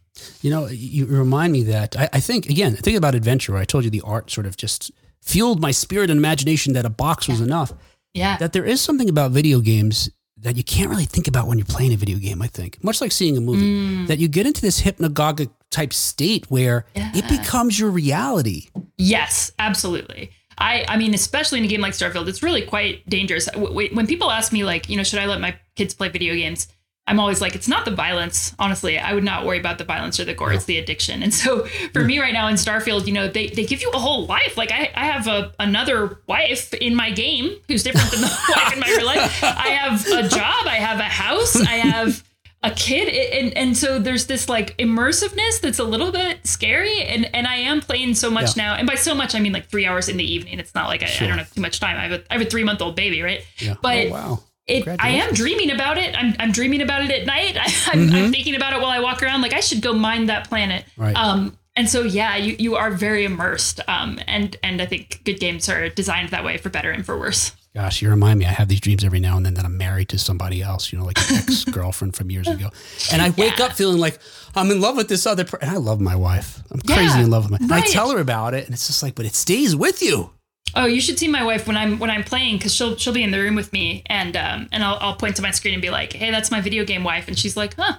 [0.42, 3.52] You know, you remind me that I, I think again, think about adventure.
[3.52, 4.90] Where I told you the art sort of just
[5.22, 7.72] fueled my spirit and imagination that a box was enough.
[8.14, 10.08] Yeah, That there is something about video games
[10.38, 12.40] that you can't really think about when you're playing a video game.
[12.40, 14.06] I think much like seeing a movie, Mm.
[14.06, 18.68] that you get into this hypnagogic type state where it becomes your reality.
[18.96, 20.30] Yes, absolutely.
[20.58, 23.48] I, I mean, especially in a game like Starfield, it's really quite dangerous.
[23.54, 26.68] When people ask me, like, you know, should I let my kids play video games?
[27.06, 28.54] I'm always like, it's not the violence.
[28.58, 30.52] Honestly, I would not worry about the violence or the gore.
[30.52, 31.22] It's the addiction.
[31.22, 31.64] And so
[31.94, 34.58] for me right now in Starfield, you know, they, they give you a whole life.
[34.58, 38.74] Like I, I have a, another wife in my game who's different than the wife
[38.74, 39.42] in my real life.
[39.42, 40.66] I have a job.
[40.66, 41.56] I have a house.
[41.56, 42.27] I have
[42.64, 47.32] a kid and and so there's this like immersiveness that's a little bit scary and
[47.34, 48.64] and I am playing so much Yeah.
[48.64, 50.88] now and by so much I mean like three hours in the evening it's not
[50.88, 52.64] like I, I don't have too much time I have a, I have a three
[52.64, 53.74] month old baby right Yeah.
[53.80, 54.42] but oh, wow.
[54.66, 57.98] it I am dreaming about it I'm, I'm dreaming about it at night I, I'm,
[58.08, 58.14] Mm-hmm.
[58.16, 60.84] I'm thinking about it while I walk around like I should go mine that planet
[60.96, 61.14] Right.
[61.14, 65.38] um and so yeah you you are very immersed um and and I think good
[65.38, 68.44] games are designed that way for better and for worse Gosh, you remind me.
[68.44, 70.98] I have these dreams every now and then that I'm married to somebody else, you
[70.98, 72.70] know, like an ex girlfriend from years ago.
[73.12, 73.66] And I wake Yeah.
[73.66, 74.18] up feeling like
[74.56, 75.60] I'm in love with this other person.
[75.68, 76.60] And I love my wife.
[76.72, 78.88] I'm crazy Yeah, in love with my and I tell her about it, and it's
[78.88, 80.30] just like, but it stays with you.
[80.74, 83.22] Oh, you should see my wife when I'm when I'm playing because she'll she'll be
[83.22, 85.80] in the room with me and um and I'll I'll point to my screen and
[85.80, 87.94] be like, hey, that's my video game wife, and she's like, huh,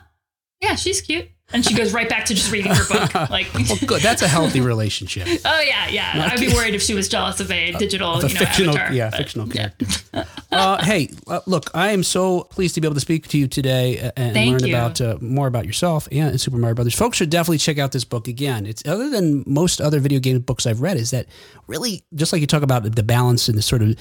[0.59, 3.14] yeah, she's cute, and she goes right back to just reading her book.
[3.30, 4.02] Like, Well, good.
[4.02, 5.28] That's a healthy relationship.
[5.45, 6.30] oh yeah, yeah.
[6.32, 8.78] I'd be worried if she was jealous of a digital, Of a you know, fictional,
[8.78, 8.95] avatar.
[8.95, 9.86] yeah, but- fictional character.
[10.52, 13.47] uh, hey, uh, look, I am so pleased to be able to speak to you
[13.47, 14.76] today uh, and Thank learn you.
[14.76, 16.95] about uh, more about yourself and Super Mario Brothers.
[16.95, 18.66] Folks should definitely check out this book again.
[18.66, 21.28] It's other than most other video game books I've read, is that
[21.68, 23.95] really just like you talk about the balance and the sort of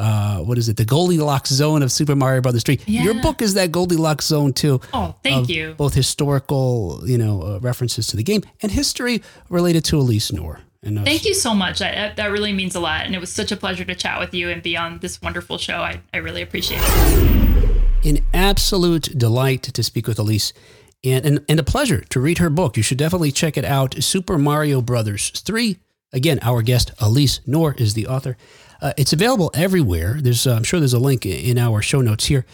[0.00, 2.80] uh, what is it, the Goldilocks zone of Super Mario Brothers three.
[2.86, 4.80] Your book is that Goldilocks zone too.
[4.94, 5.74] Oh, thank you.
[5.76, 10.60] Both historical, you know, uh, references to the game and history related to Alyse Knorr.
[10.82, 11.78] And uh, Thank you so much.
[11.80, 14.32] That- that really means a lot, and it was such a pleasure to chat with
[14.32, 15.76] you and be on this wonderful show.
[15.76, 18.06] I, I really appreciate it.
[18.06, 20.52] an absolute delight to speak with Alyse
[21.04, 22.76] and, and, and a pleasure to read her book.
[22.78, 25.76] You should definitely check it out Super Mario Brothers 3.
[26.12, 28.36] Again, our guest, Alyse Knorr, is the author.
[28.80, 30.18] Uh, it's available everywhere.
[30.20, 32.46] There's, uh, I'm sure there's a link in our show notes here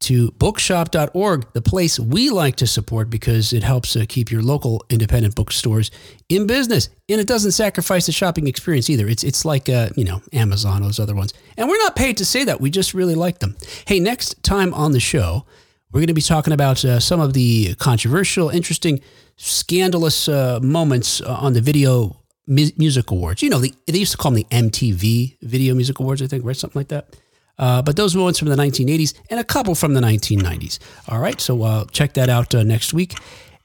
[0.00, 4.84] to bookshop.org, the place we like to support because it helps uh, keep your local
[4.90, 5.90] independent bookstores
[6.28, 6.88] in business.
[7.08, 9.08] And it doesn't sacrifice the shopping experience either.
[9.08, 11.34] It's, it's like, uh, you know, Amazon, those other ones.
[11.56, 12.60] And we're not paid to say that.
[12.60, 13.56] We just really like them.
[13.86, 15.44] Hey, next time on the show,
[15.90, 19.00] we're going to be talking about uh, some of the controversial, interesting,
[19.36, 23.42] scandalous uh, moments uh, on the Video Mu- Music Awards.
[23.42, 26.44] You know, the, they used to call them the MTV Video Music Awards, I think,
[26.44, 26.56] right?
[26.56, 27.16] Something like that.
[27.58, 30.78] Uh, but those moments from the 1980s and a couple from the 1990s.
[31.08, 33.14] All right, so uh, check that out uh, next week.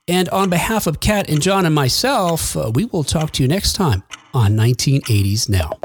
[0.08, 3.48] And on behalf of Kat and Jon and myself, uh, we will talk to you
[3.48, 4.04] next time
[4.34, 5.80] on 1980s Now.